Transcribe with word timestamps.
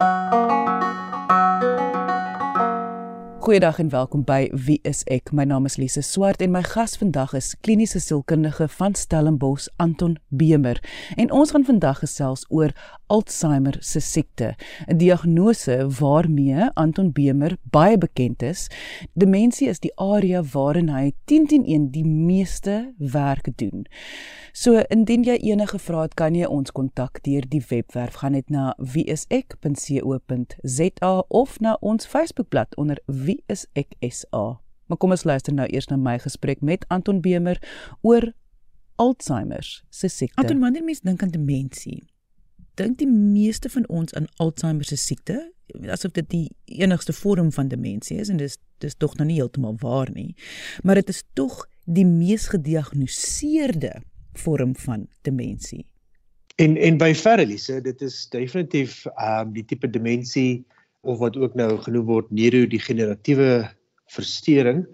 you. 0.00 0.57
Goeiedag 3.48 3.78
en 3.78 3.88
welkom 3.88 4.24
by 4.28 4.50
Wie 4.52 4.76
is 4.84 4.98
ek? 5.08 5.30
My 5.32 5.46
naam 5.48 5.64
is 5.64 5.78
Lise 5.80 6.02
Swart 6.04 6.42
en 6.44 6.50
my 6.52 6.60
gas 6.68 6.98
vandag 7.00 7.32
is 7.32 7.54
kliniese 7.64 7.96
sielkundige 7.96 8.66
van 8.68 8.92
Stellenbosch, 8.92 9.70
Anton 9.80 10.18
Bemer. 10.28 10.76
En 11.16 11.32
ons 11.32 11.50
gaan 11.56 11.64
vandag 11.64 12.02
gesels 12.04 12.44
oor 12.52 12.76
Alzheimer 13.08 13.76
se 13.80 14.00
siekte, 14.04 14.54
'n 14.86 14.96
diagnose 14.96 15.88
waarmee 16.00 16.68
Anton 16.74 17.12
Bemer 17.12 17.56
baie 17.62 17.98
bekend 17.98 18.42
is. 18.42 18.68
Demensie 19.14 19.68
is 19.68 19.80
die 19.80 19.96
area 19.96 20.42
waarin 20.42 20.88
hy 20.88 21.12
10-10-1 21.24 21.90
die 21.90 22.04
meeste 22.04 22.94
werk 22.98 23.48
doen. 23.56 23.86
So 24.52 24.82
indien 24.90 25.22
jy 25.22 25.36
enige 25.52 25.78
vrae 25.78 26.02
het, 26.02 26.14
kan 26.14 26.34
jy 26.34 26.46
ons 26.50 26.72
kontak 26.74 27.22
deur 27.22 27.44
die 27.48 27.62
webwerf 27.68 28.14
gaan 28.14 28.32
net 28.32 28.50
na 28.50 28.74
wieisek.co.za 28.76 29.52
of 31.28 31.60
na 31.60 31.76
ons 31.80 32.06
Facebookblad 32.06 32.76
onder 32.76 32.98
wie 33.06 33.37
Wie 33.38 33.54
is 33.54 33.66
ek 33.78 33.94
SA? 34.02 34.58
Maar 34.88 34.98
kom 34.98 35.12
ons 35.14 35.22
luister 35.22 35.54
nou 35.54 35.66
eers 35.70 35.86
na 35.92 35.96
my 36.00 36.16
gesprek 36.18 36.62
met 36.64 36.82
Anton 36.90 37.20
Bemer 37.22 37.60
oor 38.02 38.32
Alzheimer 38.98 39.62
se 39.94 40.08
siekte. 40.10 40.40
Anton, 40.42 40.58
wanneer 40.58 40.82
mens 40.82 41.04
dink 41.06 41.22
aan 41.22 41.30
demensie, 41.30 42.08
dink 42.74 42.98
die 42.98 43.06
meeste 43.06 43.70
van 43.70 43.86
ons 43.86 44.14
aan 44.18 44.26
Alzheimer 44.42 44.88
se 44.88 44.98
siekte 44.98 45.38
asof 45.92 46.14
dit 46.16 46.26
die 46.32 46.46
enigste 46.80 47.12
vorm 47.12 47.52
van 47.52 47.68
demensie 47.68 48.16
is 48.18 48.30
en 48.32 48.40
dis 48.40 48.56
dis 48.80 48.94
tog 48.96 49.16
nou 49.18 49.26
nie 49.28 49.36
heeltemal 49.36 49.76
waar 49.82 50.10
nie. 50.14 50.32
Maar 50.82 51.02
dit 51.02 51.12
is 51.12 51.24
tog 51.38 51.60
die 51.84 52.06
mees 52.06 52.48
gediagnoseerde 52.48 54.00
vorm 54.38 54.74
van 54.86 55.06
demensie. 55.26 55.84
En 56.56 56.76
en 56.76 56.98
by 56.98 57.12
Ferrelise, 57.14 57.80
dit 57.82 58.02
is 58.02 58.26
definitief 58.34 59.04
ehm 59.14 59.46
um, 59.46 59.54
die 59.54 59.66
tipe 59.66 59.90
demensie 59.90 60.64
of 61.08 61.20
wat 61.24 61.36
ook 61.40 61.56
nou 61.58 61.70
genoem 61.84 62.06
word 62.08 62.30
neurodegeneratiewe 62.34 63.50
verstoring 64.14 64.84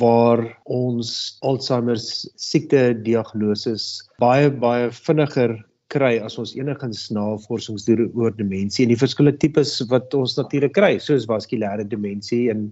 waar 0.00 0.40
ons 0.70 1.36
Alzheimer 1.46 1.98
siekte 2.00 2.94
diagnoses 3.06 4.02
baie 4.22 4.50
baie 4.50 4.90
vinniger 4.94 5.58
kry 5.94 6.16
as 6.26 6.38
ons 6.40 6.54
enigsins 6.58 7.06
navorsings 7.14 7.86
doen 7.86 8.08
oor 8.18 8.34
demensie 8.34 8.86
en 8.86 8.94
die 8.94 8.98
verskillende 8.98 9.42
tipes 9.42 9.76
wat 9.92 10.14
ons 10.18 10.38
natuurlik 10.40 10.74
kry 10.78 10.96
soos 11.02 11.28
vaskulêre 11.30 11.86
demensie 11.86 12.48
en 12.54 12.70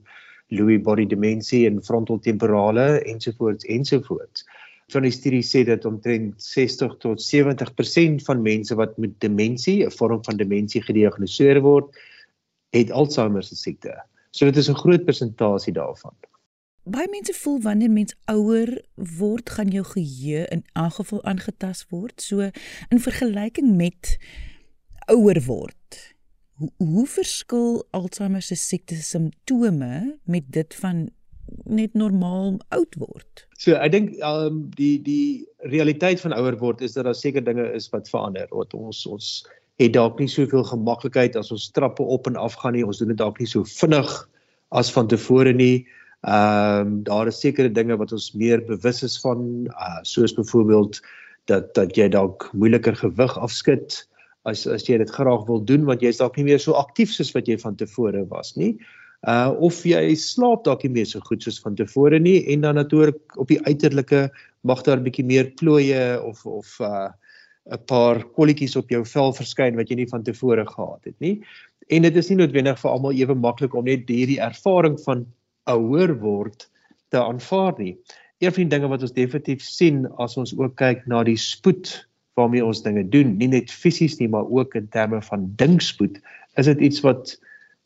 Lewy 0.52 0.76
body 0.84 1.06
demensie 1.08 1.64
en 1.64 1.80
frontotemporale 1.80 3.00
ensovoorts 3.08 3.64
ensovoorts. 3.72 4.44
Van 4.92 5.06
die 5.06 5.14
studie 5.14 5.40
sê 5.46 5.62
dat 5.64 5.86
omtrent 5.88 6.42
60 6.44 6.98
tot 7.00 7.22
70% 7.24 8.24
van 8.26 8.42
mense 8.44 8.76
wat 8.76 8.98
met 9.00 9.14
demensie, 9.24 9.86
'n 9.86 9.90
vorm 9.96 10.20
van 10.24 10.36
demensie 10.36 10.82
gediagnoseer 10.82 11.62
word, 11.64 11.88
het 12.72 12.90
Alzheimer 12.90 13.42
se 13.44 13.56
siekte. 13.56 13.94
So 14.30 14.48
dit 14.48 14.56
is 14.56 14.68
'n 14.68 14.80
groot 14.80 15.04
persentasie 15.04 15.72
daarvan. 15.72 16.14
Baie 16.84 17.08
mense 17.10 17.32
voel 17.32 17.60
wanneer 17.60 17.90
mens 17.90 18.14
ouer 18.24 18.84
word, 19.18 19.50
gaan 19.50 19.68
jou 19.68 19.84
geheue 19.84 20.46
in 20.46 20.64
elk 20.72 20.92
geval 20.92 21.22
aangetast 21.24 21.86
word. 21.90 22.22
So 22.22 22.50
in 22.88 23.00
vergelyking 23.00 23.76
met 23.76 24.18
ouer 25.06 25.42
word, 25.46 26.14
hoe, 26.58 26.70
hoe 26.76 27.06
verskil 27.06 27.84
Alzheimer 27.90 28.42
se 28.42 28.54
siekte 28.54 28.94
simptome 28.94 30.18
met 30.24 30.42
dit 30.46 30.74
van 30.74 31.08
net 31.64 31.94
normaal 31.94 32.58
oud 32.68 32.94
word? 32.98 33.46
So 33.58 33.74
ek 33.78 33.92
dink 33.92 34.14
um, 34.24 34.64
die 34.74 34.96
die 35.02 35.46
realiteit 35.70 36.20
van 36.20 36.34
ouer 36.34 36.58
word 36.58 36.80
is 36.80 36.92
dat 36.92 37.04
daar 37.04 37.18
seker 37.18 37.44
dinge 37.44 37.68
is 37.76 37.90
wat 37.94 38.10
verander. 38.10 38.48
Wat 38.50 38.74
ons 38.74 39.06
ons 39.06 39.46
het 39.82 39.96
dalk 39.96 40.18
nie 40.20 40.28
soveel 40.28 40.64
gemaklikheid 40.64 41.36
as 41.36 41.52
ons 41.54 41.70
trappe 41.70 42.02
op 42.02 42.26
en 42.26 42.36
af 42.36 42.54
gaan 42.60 42.76
nie. 42.76 42.86
Ons 42.86 42.98
doen 43.02 43.12
dit 43.12 43.18
dalk 43.18 43.40
nie 43.40 43.48
so 43.50 43.64
vinnig 43.64 44.12
as 44.70 44.92
van 44.92 45.08
tevore 45.08 45.52
nie. 45.52 45.86
Ehm 46.22 46.86
um, 46.86 47.02
daar 47.02 47.26
is 47.26 47.40
sekere 47.40 47.68
dinge 47.68 47.96
wat 47.98 48.12
ons 48.12 48.32
meer 48.32 48.62
bewus 48.62 49.02
is 49.02 49.18
van, 49.20 49.66
uh, 49.74 49.98
soos 50.02 50.34
byvoorbeeld 50.34 51.00
dat 51.50 51.74
dat 51.74 51.96
jy 51.96 52.08
dalk 52.08 52.50
moeiliker 52.54 52.94
gewig 52.96 53.38
afskud 53.38 54.02
as 54.46 54.66
as 54.66 54.86
jy 54.86 54.98
dit 55.02 55.10
graag 55.10 55.46
wil 55.48 55.62
doen 55.66 55.86
want 55.88 56.02
jy's 56.02 56.20
dalk 56.22 56.36
nie 56.38 56.46
meer 56.50 56.60
so 56.62 56.74
aktief 56.78 57.10
soos 57.10 57.32
wat 57.34 57.50
jy 57.50 57.58
van 57.58 57.76
tevore 57.78 58.24
was 58.30 58.54
nie. 58.56 58.76
Uh 59.22 59.54
of 59.62 59.82
jy 59.86 60.14
slaap 60.18 60.64
dalk 60.66 60.82
nie 60.82 60.94
meer 60.98 61.06
so 61.06 61.22
goed 61.26 61.42
soos 61.42 61.60
van 61.62 61.76
tevore 61.78 62.18
nie 62.18 62.40
en 62.54 62.64
dan 62.66 62.78
natuurlik 62.78 63.36
op 63.38 63.50
die 63.50 63.60
uiterlike 63.66 64.28
mag 64.66 64.82
daar 64.82 64.98
'n 64.98 65.06
bietjie 65.06 65.26
meer 65.26 65.50
plooie 65.58 66.22
of 66.22 66.46
of 66.46 66.78
uh 66.80 67.10
'n 67.70 67.78
paar 67.86 68.24
kolletjies 68.36 68.76
op 68.76 68.90
jou 68.90 69.04
vel 69.06 69.32
verskyn 69.32 69.76
wat 69.78 69.90
jy 69.90 69.96
nie 70.00 70.10
van 70.10 70.22
tevore 70.22 70.64
gehad 70.66 71.04
het 71.04 71.18
nie. 71.20 71.40
En 71.88 72.02
dit 72.02 72.16
is 72.16 72.28
nie 72.30 72.38
noodwendig 72.40 72.78
vir 72.80 72.90
almal 72.90 73.12
ewe 73.12 73.34
maklik 73.34 73.74
om 73.74 73.84
net 73.84 74.08
hierdie 74.08 74.40
ervaring 74.40 74.98
van 75.04 75.26
ouer 75.70 76.14
word 76.20 76.68
te 77.10 77.20
aanvaar 77.22 77.78
nie. 77.78 77.96
Een 78.42 78.52
van 78.52 78.64
die 78.64 78.72
dinge 78.74 78.88
wat 78.90 79.02
ons 79.06 79.14
definitief 79.14 79.62
sien 79.62 80.06
as 80.18 80.36
ons 80.36 80.54
ook 80.58 80.74
kyk 80.80 81.06
na 81.06 81.22
die 81.22 81.38
spoed 81.38 81.92
waarmee 82.34 82.64
ons 82.64 82.82
dinge 82.82 83.04
doen, 83.12 83.36
nie 83.38 83.50
net 83.52 83.70
fisies 83.70 84.16
nie, 84.18 84.28
maar 84.28 84.48
ook 84.48 84.74
in 84.74 84.88
terme 84.88 85.20
van 85.22 85.50
dinkspoed, 85.60 86.16
is 86.56 86.66
dit 86.66 86.80
iets 86.80 87.02
wat 87.04 87.36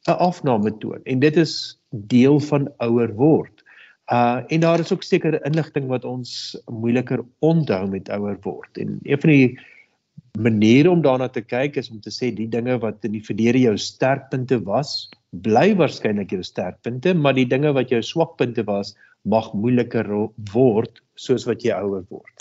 'n 0.06 0.16
afname 0.22 0.70
toon. 0.78 1.02
En 1.04 1.18
dit 1.18 1.36
is 1.36 1.78
deel 1.90 2.40
van 2.40 2.68
ouer 2.78 3.12
word. 3.14 3.64
Uh 4.12 4.42
en 4.54 4.60
daar 4.60 4.80
is 4.80 4.92
ook 4.92 5.02
sekere 5.02 5.40
inligting 5.44 5.88
wat 5.90 6.04
ons 6.04 6.54
moeiliker 6.70 7.24
onthou 7.38 7.86
met 7.90 8.08
ouer 8.08 8.38
word. 8.42 8.78
En 8.78 8.98
een 9.02 9.20
van 9.20 9.30
die 9.30 9.58
maniere 10.38 10.90
om 10.90 11.02
daarna 11.02 11.28
te 11.28 11.42
kyk 11.42 11.76
is 11.76 11.90
om 11.90 12.00
te 12.00 12.12
sê 12.14 12.30
die 12.34 12.48
dinge 12.48 12.78
wat 12.78 13.04
in 13.04 13.16
die 13.16 13.24
verlede 13.24 13.64
jou 13.64 13.74
sterkpunte 13.76 14.60
was, 14.62 15.08
bly 15.42 15.74
waarskynlik 15.74 16.30
jou 16.30 16.42
sterkpunte, 16.44 17.14
maar 17.14 17.34
die 17.34 17.48
dinge 17.48 17.72
wat 17.74 17.90
jou 17.90 18.02
swakpunte 18.02 18.64
was, 18.68 18.94
mag 19.24 19.50
moeiliker 19.54 20.06
word 20.52 21.02
soos 21.18 21.46
wat 21.48 21.64
jy 21.64 21.74
ouer 21.74 22.04
word. 22.12 22.32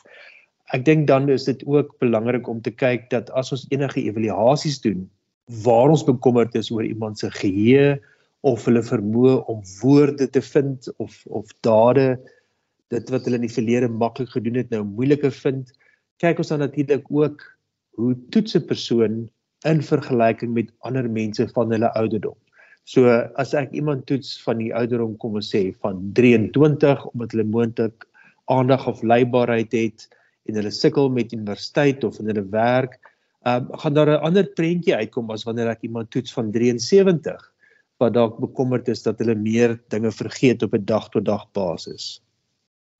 Ek 0.73 0.85
dink 0.85 1.07
dan 1.07 1.29
is 1.29 1.45
dit 1.49 1.61
ook 1.65 1.93
belangrik 2.01 2.47
om 2.49 2.61
te 2.61 2.73
kyk 2.73 3.09
dat 3.09 3.29
as 3.37 3.51
ons 3.55 3.65
enige 3.71 4.03
evaluasies 4.05 4.81
doen 4.81 5.05
waar 5.63 5.93
ons 5.93 6.05
bekommerd 6.05 6.55
is 6.57 6.71
oor 6.73 6.85
iemand 6.85 7.19
se 7.21 7.29
geheue 7.31 7.99
of 8.45 8.66
hulle 8.67 8.83
vermoë 8.85 9.35
om 9.51 9.61
woorde 9.81 10.28
te 10.29 10.41
vind 10.45 10.89
of 11.01 11.17
of 11.33 11.50
dade 11.66 12.16
dit 12.94 13.09
wat 13.09 13.25
hulle 13.25 13.39
in 13.39 13.47
die 13.47 13.56
verlede 13.56 13.89
maklik 13.89 14.29
gedoen 14.35 14.59
het 14.61 14.69
nou 14.73 14.83
moeiliker 14.85 15.33
vind. 15.33 15.72
Kyk 16.22 16.41
ons 16.44 16.53
dan 16.53 16.61
natuurlik 16.61 17.07
ook 17.09 17.41
hoe 17.97 18.13
toets 18.29 18.55
'n 18.55 18.67
persoon 18.69 19.16
in 19.66 19.81
vergelyking 19.81 20.53
met 20.53 20.69
ander 20.85 21.09
mense 21.09 21.47
van 21.55 21.72
hulle 21.72 21.89
ouderdom. 21.97 22.38
So 22.85 23.09
as 23.41 23.53
ek 23.53 23.72
iemand 23.73 24.05
toets 24.05 24.38
van 24.44 24.61
die 24.61 24.73
ouderdom 24.73 25.17
kom 25.17 25.39
ons 25.41 25.50
sê 25.50 25.73
van 25.81 26.11
23 26.13 27.05
omdat 27.13 27.31
hulle 27.34 27.50
moontlik 27.50 28.05
aandag 28.45 28.88
of 28.88 29.01
leibaarheid 29.01 29.73
het 29.73 30.07
en 30.45 30.55
hulle 30.55 30.72
sukkel 30.72 31.09
met 31.09 31.34
universiteit 31.34 32.03
of 32.03 32.19
in 32.19 32.29
hulle 32.29 32.45
werk 32.53 33.00
um, 33.47 33.66
gaan 33.81 33.94
daar 33.94 34.09
'n 34.09 34.22
ander 34.22 34.45
prentjie 34.45 34.95
uitkom 34.95 35.31
as 35.31 35.44
wanneer 35.44 35.67
ek 35.67 35.81
iemand 35.81 36.11
toets 36.11 36.34
van 36.34 36.51
73 36.51 37.54
wat 37.97 38.13
dalk 38.13 38.39
bekommerd 38.39 38.88
is 38.91 39.03
dat 39.03 39.19
hulle 39.19 39.35
meer 39.35 39.78
dinge 39.94 40.11
vergeet 40.11 40.63
op 40.63 40.73
'n 40.73 40.85
dag 40.85 41.09
tot 41.09 41.25
dag 41.25 41.51
basis. 41.51 42.22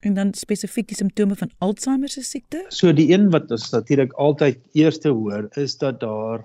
En 0.00 0.14
dan 0.14 0.34
spesifiek 0.34 0.88
die 0.88 0.96
simptome 0.96 1.36
van 1.36 1.50
Alzheimer 1.58 2.08
se 2.08 2.22
siekte? 2.22 2.64
So 2.68 2.92
die 2.92 3.12
een 3.12 3.30
wat 3.30 3.50
ons 3.50 3.70
natuurlik 3.70 4.12
altyd 4.12 4.58
eerste 4.72 5.08
hoor 5.08 5.48
is 5.56 5.78
dat 5.78 6.00
daar 6.00 6.44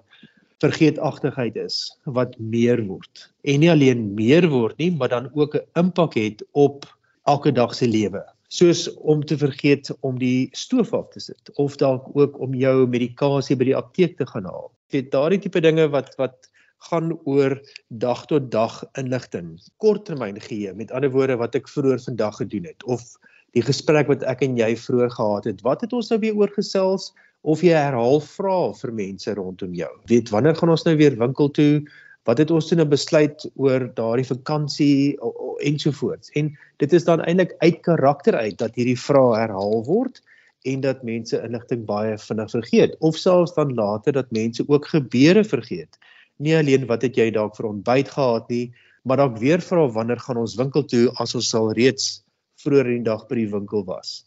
vergeetachtigheid 0.63 1.55
is 1.55 1.97
wat 2.03 2.37
meer 2.39 2.85
word. 2.85 3.33
En 3.43 3.59
nie 3.59 3.71
alleen 3.71 4.13
meer 4.13 4.47
word 4.49 4.77
nie, 4.77 4.91
maar 4.91 5.09
dan 5.09 5.29
ook 5.33 5.55
'n 5.55 5.65
impak 5.79 6.13
het 6.13 6.45
op 6.51 6.85
elke 7.25 7.51
dag 7.51 7.75
se 7.75 7.87
lewe. 7.87 8.23
Soos 8.47 8.93
om 8.93 9.25
te 9.25 9.37
vergeet 9.37 9.91
om 9.99 10.19
die 10.19 10.49
stoof 10.51 10.93
af 10.93 11.07
te 11.09 11.19
sit 11.19 11.51
of 11.55 11.75
dalk 11.75 12.09
ook 12.13 12.39
om 12.39 12.53
jou 12.53 12.87
medikasie 12.87 13.55
by 13.55 13.63
die 13.63 13.75
apteek 13.75 14.17
te 14.17 14.25
gaan 14.25 14.45
haal. 14.45 14.71
Dit 14.89 15.11
daardie 15.11 15.39
tipe 15.39 15.61
dinge 15.61 15.89
wat 15.89 16.15
wat 16.15 16.49
gaan 16.89 17.13
oor 17.29 17.57
dag 17.87 18.25
tot 18.29 18.49
dag 18.51 18.81
inligting, 18.97 19.53
korttermyn 19.83 20.39
geheue, 20.41 20.73
met 20.77 20.91
ander 20.91 21.11
woorde 21.13 21.37
wat 21.37 21.55
ek 21.57 21.69
vroeër 21.69 22.01
vandag 22.01 22.39
gedoen 22.41 22.69
het 22.71 22.85
of 22.89 23.03
die 23.57 23.63
gesprek 23.65 24.09
wat 24.09 24.23
ek 24.29 24.41
en 24.45 24.55
jy 24.59 24.71
vroeër 24.79 25.11
gehad 25.13 25.49
het. 25.49 25.61
Wat 25.65 25.83
het 25.85 25.93
ons 25.93 26.09
nou 26.11 26.19
weer 26.23 26.37
oorgesels 26.39 27.11
of 27.41 27.63
jy 27.65 27.75
herhaal 27.75 28.21
vra 28.23 28.71
vir 28.79 28.93
mense 28.95 29.35
rondom 29.37 29.75
jou? 29.77 29.91
Weet 30.09 30.31
wanneer 30.33 30.57
gaan 30.57 30.73
ons 30.73 30.85
nou 30.87 30.95
weer 30.97 31.17
winkel 31.19 31.51
toe? 31.57 31.83
Wat 32.29 32.39
het 32.41 32.51
ons 32.53 32.69
toe 32.69 32.77
nou 32.77 32.87
besluit 32.89 33.45
oor 33.57 33.87
daardie 33.97 34.27
vakansie 34.27 35.17
ensovoorts? 35.65 36.31
En 36.37 36.53
dit 36.81 36.93
is 36.93 37.05
dan 37.05 37.23
eintlik 37.25 37.55
uit 37.65 37.81
karakter 37.85 38.37
uit 38.37 38.57
dat 38.61 38.77
hierdie 38.77 38.99
vrae 38.99 39.39
herhaal 39.41 39.81
word 39.85 40.21
en 40.69 40.81
dat 40.85 41.01
mense 41.03 41.37
inligting 41.41 41.85
baie 41.89 42.17
vinnig 42.21 42.51
vergeet 42.53 42.93
of 43.01 43.17
selfs 43.17 43.55
dan 43.57 43.73
later 43.73 44.13
dat 44.13 44.31
mense 44.31 44.63
ook 44.69 44.87
gebeure 44.93 45.43
vergeet 45.43 45.97
nie 46.41 46.57
alleen 46.57 46.87
wat 46.89 47.05
het 47.05 47.17
jy 47.17 47.29
dalk 47.35 47.55
vir 47.57 47.69
ontbyt 47.69 48.11
gehad 48.15 48.49
nie, 48.51 48.65
maar 49.05 49.21
dalk 49.21 49.39
weer 49.41 49.63
vra 49.63 49.87
wanneer 49.93 50.21
gaan 50.21 50.41
ons 50.41 50.57
winkel 50.59 50.85
toe 50.89 51.07
as 51.21 51.35
ons 51.37 51.53
al 51.57 51.71
reeds 51.77 52.21
vroeër 52.61 52.91
in 52.91 53.01
die 53.01 53.09
dag 53.09 53.25
by 53.29 53.39
die 53.39 53.49
winkel 53.53 53.85
was. 53.87 54.21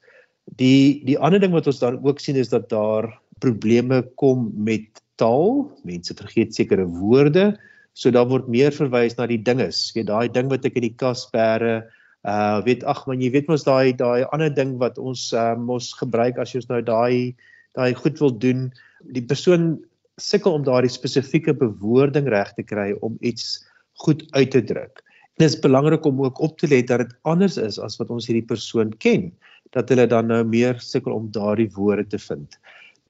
Die 0.61 1.02
die 1.06 1.19
ander 1.19 1.43
ding 1.43 1.55
wat 1.55 1.69
ons 1.70 1.82
dan 1.82 2.00
ook 2.02 2.20
sien 2.20 2.38
is 2.40 2.50
dat 2.52 2.70
daar 2.72 3.11
probleme 3.43 4.02
kom 4.20 4.50
met 4.56 4.87
taal. 5.20 5.69
Mense 5.87 6.16
vergeet 6.19 6.55
sekere 6.55 6.87
woorde 6.87 7.55
So 7.94 8.11
daar 8.11 8.26
word 8.26 8.50
meer 8.50 8.75
verwys 8.75 9.14
na 9.14 9.28
die 9.31 9.38
dinges, 9.38 9.93
weet 9.94 10.08
daai 10.10 10.26
ding 10.34 10.50
wat 10.50 10.64
ek 10.67 10.81
in 10.81 10.88
die 10.88 10.96
kas 10.99 11.28
bære, 11.31 11.84
uh 12.26 12.58
weet 12.67 12.82
ag 12.90 13.05
man 13.06 13.22
jy 13.22 13.31
weet 13.37 13.50
mos 13.50 13.67
daai 13.69 13.94
daai 13.94 14.26
ander 14.34 14.50
ding 14.50 14.75
wat 14.81 14.99
ons 14.99 15.28
uh, 15.37 15.55
mos 15.55 15.93
gebruik 15.94 16.40
as 16.43 16.55
jy 16.56 16.62
nou 16.67 16.81
daai 16.82 17.37
daai 17.78 17.94
goed 17.94 18.19
wil 18.19 18.34
doen. 18.34 18.67
Die 19.14 19.22
persoon 19.22 19.76
sukkel 20.20 20.55
om 20.58 20.64
daardie 20.66 20.93
spesifieke 20.93 21.55
bewoording 21.58 22.28
reg 22.31 22.52
te 22.55 22.62
kry 22.62 22.93
om 23.02 23.16
iets 23.20 23.64
goed 24.05 24.22
uit 24.34 24.50
te 24.50 24.62
druk. 24.62 25.02
Dit 25.38 25.49
is 25.49 25.58
belangrik 25.58 26.05
om 26.06 26.22
ook 26.22 26.40
op 26.40 26.58
te 26.58 26.69
let 26.70 26.87
dat 26.87 27.02
dit 27.02 27.14
anders 27.22 27.56
is 27.58 27.78
as 27.82 27.99
wat 27.99 28.11
ons 28.14 28.26
hierdie 28.31 28.46
persoon 28.46 28.93
ken, 29.02 29.32
dat 29.75 29.88
hulle 29.90 30.06
dan 30.06 30.31
nou 30.31 30.44
meer 30.46 30.78
sukkel 30.78 31.14
om 31.14 31.31
daardie 31.34 31.70
woorde 31.75 32.06
te 32.06 32.20
vind. 32.22 32.58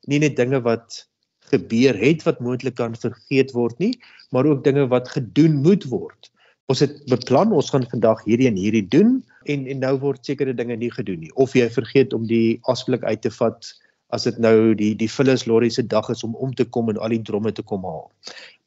Nie 0.09 0.23
net 0.25 0.37
dinge 0.37 0.62
wat 0.65 1.05
gebeur 1.53 1.97
het 2.01 2.25
wat 2.25 2.41
moontlik 2.41 2.79
kan 2.81 2.97
vergeet 2.97 3.53
word 3.53 3.77
nie, 3.79 3.93
maar 4.33 4.49
ook 4.49 4.65
dinge 4.65 4.87
wat 4.89 5.12
gedoen 5.12 5.61
moet 5.61 5.85
word. 5.93 6.31
Ons 6.73 6.81
het 6.81 6.97
beplan 7.12 7.53
ons 7.53 7.69
gaan 7.69 7.85
vandag 7.91 8.23
hierdie 8.25 8.49
en 8.49 8.57
hierdie 8.57 8.87
doen 8.89 9.19
en 9.53 9.67
en 9.69 9.83
nou 9.85 9.99
word 10.00 10.25
sekere 10.25 10.55
dinge 10.57 10.77
nie 10.81 10.93
gedoen 10.93 11.21
nie 11.21 11.33
of 11.41 11.53
jy 11.53 11.67
vergeet 11.69 12.15
om 12.17 12.25
die 12.25 12.57
asblik 12.73 13.05
uit 13.05 13.21
te 13.21 13.33
vat 13.37 13.69
as 14.14 14.26
dit 14.28 14.38
nou 14.38 14.75
die 14.78 14.93
die 14.99 15.11
Phyllis 15.11 15.46
Lorry 15.50 15.70
se 15.75 15.82
dag 15.94 16.08
is 16.12 16.22
om 16.26 16.34
om 16.46 16.52
te 16.55 16.66
kom 16.76 16.90
en 16.93 17.00
al 17.02 17.14
die 17.16 17.22
dromme 17.31 17.52
te 17.52 17.64
kom 17.66 17.87
haal. 17.88 18.06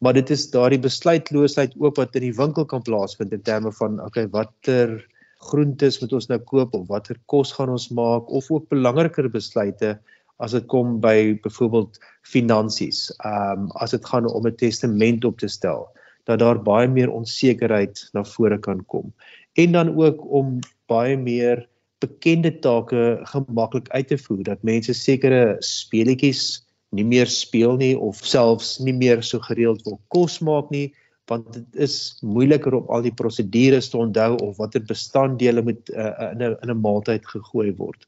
Maar 0.03 0.17
dit 0.19 0.33
is 0.35 0.49
daardie 0.53 0.81
besluitloosheid 0.83 1.77
ook 1.79 1.99
wat 2.01 2.17
in 2.19 2.27
die 2.27 2.35
winkel 2.35 2.67
kan 2.67 2.83
plaasvind 2.83 3.35
in 3.35 3.45
terme 3.47 3.71
van 3.79 4.01
okay, 4.03 4.27
watter 4.33 4.99
groentes 5.51 5.99
moet 6.01 6.13
ons 6.17 6.29
nou 6.31 6.39
koop 6.51 6.75
of 6.75 6.87
watter 6.91 7.17
kos 7.31 7.53
gaan 7.55 7.71
ons 7.73 7.89
maak 7.93 8.29
of 8.33 8.49
ook 8.51 8.69
belangriker 8.73 9.29
besluite 9.31 9.95
as 10.43 10.53
dit 10.53 10.65
kom 10.69 10.97
by 11.01 11.37
byvoorbeeld 11.43 11.97
finansies. 12.27 13.07
Ehm 13.25 13.67
um, 13.67 13.71
as 13.81 13.95
dit 13.95 14.05
gaan 14.05 14.27
om 14.29 14.47
'n 14.47 14.55
testament 14.55 15.25
op 15.25 15.39
te 15.39 15.47
stel 15.47 15.87
dat 16.27 16.39
daar 16.39 16.59
baie 16.59 16.87
meer 16.87 17.09
onsekerheid 17.09 18.09
na 18.13 18.23
vore 18.23 18.59
kan 18.59 18.83
kom. 18.85 19.13
En 19.55 19.71
dan 19.71 19.95
ook 19.95 20.19
om 20.31 20.59
baie 20.87 21.17
meer 21.17 21.67
bekende 22.03 22.51
take 22.61 23.19
gemaklik 23.31 23.89
uit 23.89 24.07
te 24.07 24.17
voer 24.17 24.43
dat 24.43 24.63
mense 24.63 24.93
sekere 24.93 25.57
speletjies 25.59 26.61
nie 26.95 27.05
meer 27.05 27.27
speel 27.27 27.75
nie 27.77 27.95
of 27.97 28.21
selfs 28.23 28.77
nie 28.79 28.93
meer 28.93 29.23
so 29.23 29.39
gereeld 29.39 29.83
wil 29.85 29.99
kos 30.13 30.39
maak 30.39 30.71
nie 30.71 30.87
want 31.27 31.49
dit 31.53 31.81
is 31.87 32.17
moeiliker 32.23 32.77
om 32.77 32.87
al 32.93 33.03
die 33.03 33.13
prosedures 33.19 33.89
te 33.91 33.99
onthou 33.99 34.37
of 34.45 34.59
watter 34.61 34.83
bestanddele 34.87 35.63
moet 35.63 35.91
uh, 35.91 36.31
in 36.31 36.43
'n 36.43 36.55
in 36.63 36.71
'n 36.71 36.81
maaltyd 36.81 37.25
gegooi 37.27 37.73
word. 37.75 38.05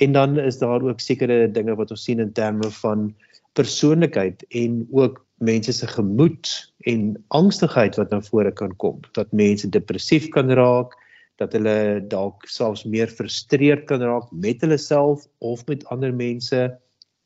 En 0.00 0.12
dan 0.12 0.38
is 0.38 0.58
daar 0.58 0.82
ook 0.82 1.00
sekere 1.00 1.50
dinge 1.50 1.74
wat 1.76 1.90
ons 1.90 2.04
sien 2.04 2.20
in 2.20 2.32
terme 2.32 2.70
van 2.70 3.14
persoonlikheid 3.52 4.44
en 4.48 4.86
ook 4.92 5.24
mense 5.38 5.72
se 5.72 5.86
gemoed 5.86 6.72
en 6.78 7.24
angstigheid 7.28 7.96
wat 7.96 8.10
na 8.10 8.20
vore 8.20 8.52
kan 8.52 8.76
kom 8.76 9.00
dat 9.12 9.32
mense 9.32 9.68
depressief 9.68 10.28
kan 10.28 10.50
raak 10.50 10.96
dat 11.42 11.54
hulle 11.56 12.00
dalk 12.10 12.46
selfs 12.50 12.84
meer 12.86 13.10
frustreerd 13.10 13.86
kan 13.88 14.02
raak 14.02 14.30
met 14.32 14.62
hulle 14.62 14.78
self 14.78 15.26
of 15.38 15.64
met 15.66 15.84
ander 15.94 16.14
mense 16.14 16.68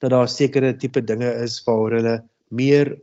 dat 0.00 0.14
daar 0.14 0.28
sekere 0.30 0.72
tipe 0.76 1.02
dinge 1.04 1.28
is 1.42 1.58
waar 1.66 1.96
hulle 1.96 2.16
meer 2.48 2.94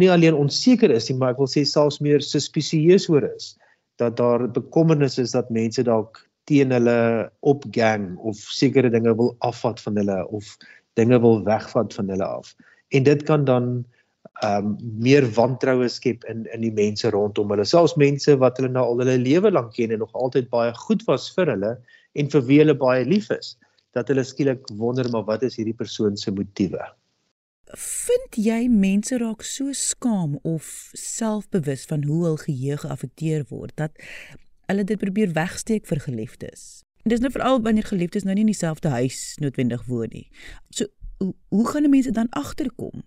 nie 0.00 0.10
alleen 0.10 0.36
onseker 0.38 0.90
is 0.94 1.08
nie 1.10 1.18
maar 1.18 1.34
ek 1.34 1.42
wil 1.42 1.50
sê 1.50 1.64
selfs 1.66 2.00
meer 2.04 2.24
suspisieus 2.24 3.08
oor 3.10 3.26
is. 3.28 3.54
Dat 3.98 4.16
daar 4.18 4.46
bekommernis 4.50 5.18
is 5.18 5.34
dat 5.34 5.50
mense 5.54 5.82
dalk 5.86 6.22
teen 6.48 6.72
hulle 6.72 7.28
opgang 7.46 8.14
of 8.24 8.40
sekere 8.54 8.90
dinge 8.90 9.14
wil 9.18 9.34
afvat 9.44 9.80
van 9.84 9.98
hulle 10.00 10.18
of 10.34 10.56
dinge 10.98 11.18
wil 11.22 11.42
wegvat 11.46 11.94
van 11.94 12.10
hulle 12.14 12.26
af. 12.26 12.54
En 12.94 13.04
dit 13.04 13.22
kan 13.28 13.44
dan 13.44 13.84
um 14.46 14.76
meer 15.02 15.26
wantroue 15.34 15.88
skep 15.90 16.24
in 16.30 16.46
in 16.54 16.62
die 16.62 16.74
mense 16.74 17.10
rondom 17.10 17.50
hulle. 17.50 17.64
Selfs 17.66 17.96
mense 17.98 18.36
wat 18.38 18.58
hulle 18.60 18.70
nou 18.70 18.84
al 18.92 19.02
hulle 19.02 19.16
lewe 19.18 19.50
lank 19.50 19.72
ken 19.74 19.94
en 19.94 20.04
nog 20.04 20.14
altyd 20.14 20.50
baie 20.52 20.74
goed 20.86 21.02
was 21.08 21.26
vir 21.34 21.50
hulle 21.54 21.72
en 22.14 22.30
vir 22.30 22.46
wie 22.46 22.60
hulle 22.62 22.76
baie 22.78 23.04
lief 23.04 23.30
is, 23.34 23.56
dat 23.96 24.08
hulle 24.08 24.24
skielik 24.24 24.70
wonder 24.78 25.10
maar 25.10 25.26
wat 25.26 25.42
is 25.42 25.58
hierdie 25.58 25.76
persoon 25.76 26.16
se 26.16 26.30
motiewe? 26.34 26.86
Vind 27.76 28.38
jy 28.40 28.62
mense 28.72 29.18
raak 29.20 29.42
so 29.44 29.74
skaam 29.76 30.38
of 30.42 30.90
selfbewus 30.96 31.84
van 31.90 32.06
hoe 32.08 32.22
hul 32.24 32.38
geheue 32.40 32.78
geaffekteer 32.84 33.44
word 33.50 33.74
dat 33.76 33.98
hulle 34.70 34.84
dit 34.84 35.00
probeer 35.00 35.34
wegsteek 35.36 35.86
vir 35.90 36.00
geliefdes? 36.06 36.84
Dis 37.08 37.20
nou 37.20 37.32
veral 37.32 37.60
wanneer 37.64 37.90
geliefdes 37.90 38.24
nou 38.24 38.34
nie 38.36 38.46
in 38.46 38.54
dieselfde 38.54 38.88
huis 38.94 39.36
noodwendig 39.42 39.84
woon 39.90 40.08
nie. 40.12 40.26
So 40.70 40.86
hoe, 41.18 41.34
hoe 41.50 41.68
gaan 41.68 41.90
mense 41.90 42.14
dan 42.14 42.30
agterkom? 42.30 43.02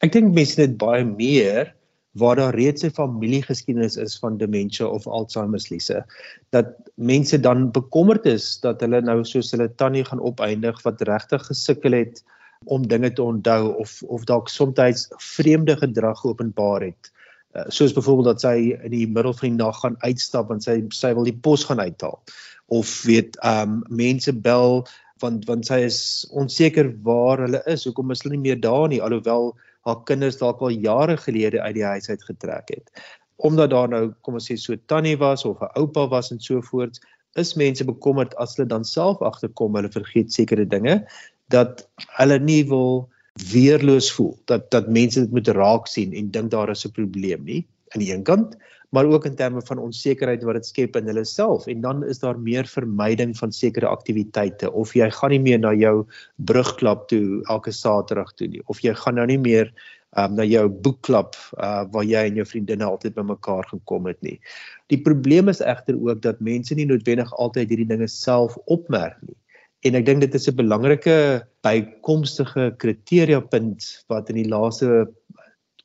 Ek 0.00 0.14
dink 0.14 0.32
mense 0.32 0.56
het 0.62 0.78
baie 0.80 1.04
meer 1.04 1.74
waar 2.20 2.36
daar 2.36 2.56
reeds 2.56 2.84
'n 2.84 2.96
familiegeskiedenis 2.96 3.96
is 3.96 4.18
van 4.18 4.38
demensie 4.38 4.86
of 4.88 5.06
Alzheimer 5.06 5.60
lise 5.70 6.04
dat 6.50 6.66
mense 6.96 7.40
dan 7.40 7.70
bekommerd 7.70 8.26
is 8.26 8.58
dat 8.60 8.80
hulle 8.80 9.00
nou 9.00 9.24
soos 9.24 9.50
hulle 9.50 9.68
tannie 9.74 10.04
gaan 10.04 10.20
opeindig 10.20 10.82
wat 10.82 11.02
regtig 11.02 11.46
gesukkel 11.46 11.92
het 11.92 12.24
om 12.64 12.88
dinge 12.88 13.12
te 13.12 13.22
onthou 13.22 13.76
of 13.76 14.02
of 14.02 14.24
dalk 14.24 14.48
soms 14.48 15.08
vreemde 15.18 15.76
gedrag 15.76 16.24
openbaar 16.24 16.80
het. 16.80 17.12
Uh, 17.54 17.64
soos 17.68 17.92
byvoorbeeld 17.92 18.26
dat 18.26 18.40
sy 18.40 18.78
in 18.82 18.90
die 18.90 19.06
middel 19.06 19.32
van 19.32 19.48
die 19.48 19.56
nag 19.56 19.80
gaan 19.80 19.96
uitstap 20.00 20.48
want 20.48 20.62
sy 20.62 20.82
sy 20.88 21.14
wil 21.14 21.24
die 21.24 21.40
pos 21.42 21.64
gaan 21.64 21.80
uithaal 21.80 22.22
of 22.66 23.02
weet 23.02 23.36
um 23.44 23.82
mense 23.88 24.32
bel 24.32 24.86
want 25.18 25.44
want 25.44 25.66
sy 25.66 25.80
is 25.84 26.28
onseker 26.30 26.94
waar 27.02 27.42
hulle 27.44 27.62
is 27.66 27.84
hoekom 27.84 28.10
is 28.10 28.22
hulle 28.22 28.36
nie 28.36 28.48
meer 28.48 28.60
daar 28.60 28.88
nie 28.88 29.02
alhoewel 29.02 29.56
haar 29.86 30.02
kinders 30.04 30.38
dalk 30.38 30.60
al 30.60 30.70
jare 30.70 31.16
gelede 31.16 31.60
uit 31.60 31.74
die 31.74 31.84
huis 31.84 32.08
uit 32.08 32.24
getrek 32.24 32.68
het. 32.74 33.02
Omdat 33.36 33.70
daar 33.70 33.88
nou 33.88 34.12
kom 34.20 34.34
ons 34.34 34.50
sê 34.50 34.56
so 34.56 34.76
tannie 34.86 35.16
was 35.16 35.44
of 35.44 35.60
'n 35.60 35.72
oupa 35.80 36.08
was 36.08 36.30
en 36.30 36.40
so 36.40 36.60
voort, 36.60 37.00
is 37.38 37.54
mense 37.54 37.84
bekommerd 37.84 38.34
as 38.42 38.56
hulle 38.56 38.68
dan 38.68 38.84
self 38.84 39.22
agterkom 39.22 39.76
hulle 39.78 39.90
vergeet 39.92 40.32
sekere 40.34 40.66
dinge 40.66 40.98
dat 41.54 41.86
hulle 42.18 42.38
nie 42.38 42.62
wil 42.68 43.08
weerloos 43.52 44.10
voel 44.12 44.34
dat 44.50 44.70
dat 44.74 44.88
mense 44.88 45.20
dit 45.20 45.30
moet 45.30 45.48
raak 45.54 45.86
sien 45.86 46.12
en 46.12 46.30
dink 46.34 46.50
daar 46.50 46.70
is 46.70 46.86
'n 46.86 46.96
probleem 46.96 47.44
nie 47.44 47.66
aan 47.94 48.02
die 48.02 48.12
een 48.12 48.24
kant 48.24 48.56
maar 48.90 49.06
ook 49.06 49.24
in 49.24 49.36
terme 49.38 49.62
van 49.62 49.78
onsekerheid 49.78 50.42
wat 50.42 50.58
dit 50.58 50.66
skep 50.66 50.96
in 50.98 51.06
hulle 51.06 51.24
self 51.24 51.66
en 51.70 51.80
dan 51.80 52.02
is 52.04 52.18
daar 52.18 52.38
meer 52.38 52.66
vermyding 52.66 53.36
van 53.38 53.52
sekere 53.52 53.86
aktiwiteite 53.86 54.72
of 54.72 54.94
jy 54.98 55.10
gaan 55.10 55.30
nie 55.30 55.42
meer 55.42 55.62
na 55.62 55.72
jou 55.74 56.06
brugklub 56.36 57.06
toe 57.08 57.40
elke 57.48 57.72
Saterdag 57.72 58.34
toe 58.34 58.50
nie 58.50 58.62
of 58.66 58.82
jy 58.82 58.94
gaan 58.94 59.20
nou 59.20 59.26
nie 59.30 59.38
meer 59.38 59.70
um, 60.18 60.34
na 60.34 60.46
jou 60.46 60.66
boekklub 60.68 61.36
uh, 61.58 61.84
waar 61.92 62.06
jy 62.06 62.24
en 62.30 62.40
jou 62.40 62.46
vriendinne 62.48 62.86
altyd 62.86 63.16
bymekaar 63.18 63.68
gekom 63.70 64.08
het 64.10 64.18
nie. 64.26 64.38
Die 64.92 65.00
probleem 65.02 65.50
is 65.52 65.62
egter 65.62 65.98
ook 65.98 66.22
dat 66.24 66.42
mense 66.44 66.74
nie 66.74 66.88
noodwendig 66.88 67.30
altyd 67.38 67.70
hierdie 67.70 67.90
dinge 67.92 68.08
self 68.10 68.58
opmerk 68.66 69.18
nie. 69.26 69.36
En 69.86 69.96
ek 69.96 70.04
dink 70.08 70.20
dit 70.20 70.34
is 70.36 70.48
'n 70.48 70.56
belangrike 70.56 71.46
bykomstige 71.64 72.74
kriteria 72.76 73.40
punt 73.40 74.04
wat 74.08 74.28
in 74.28 74.36
die 74.36 74.48
laaste 74.48 75.08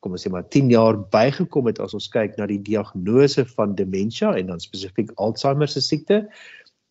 kom 0.06 0.14
ons 0.14 0.26
sê 0.28 0.30
maar 0.30 0.46
10 0.54 0.70
jaar 0.70 1.00
bygekom 1.14 1.72
het 1.72 1.82
as 1.82 1.96
ons 1.98 2.08
kyk 2.14 2.38
na 2.38 2.46
die 2.50 2.62
diagnose 2.62 3.48
van 3.56 3.74
demensie 3.80 4.30
en 4.30 4.54
dan 4.54 4.62
spesifiek 4.62 5.10
Alzheimer 5.18 5.72
se 5.72 5.82
siekte 5.82 6.28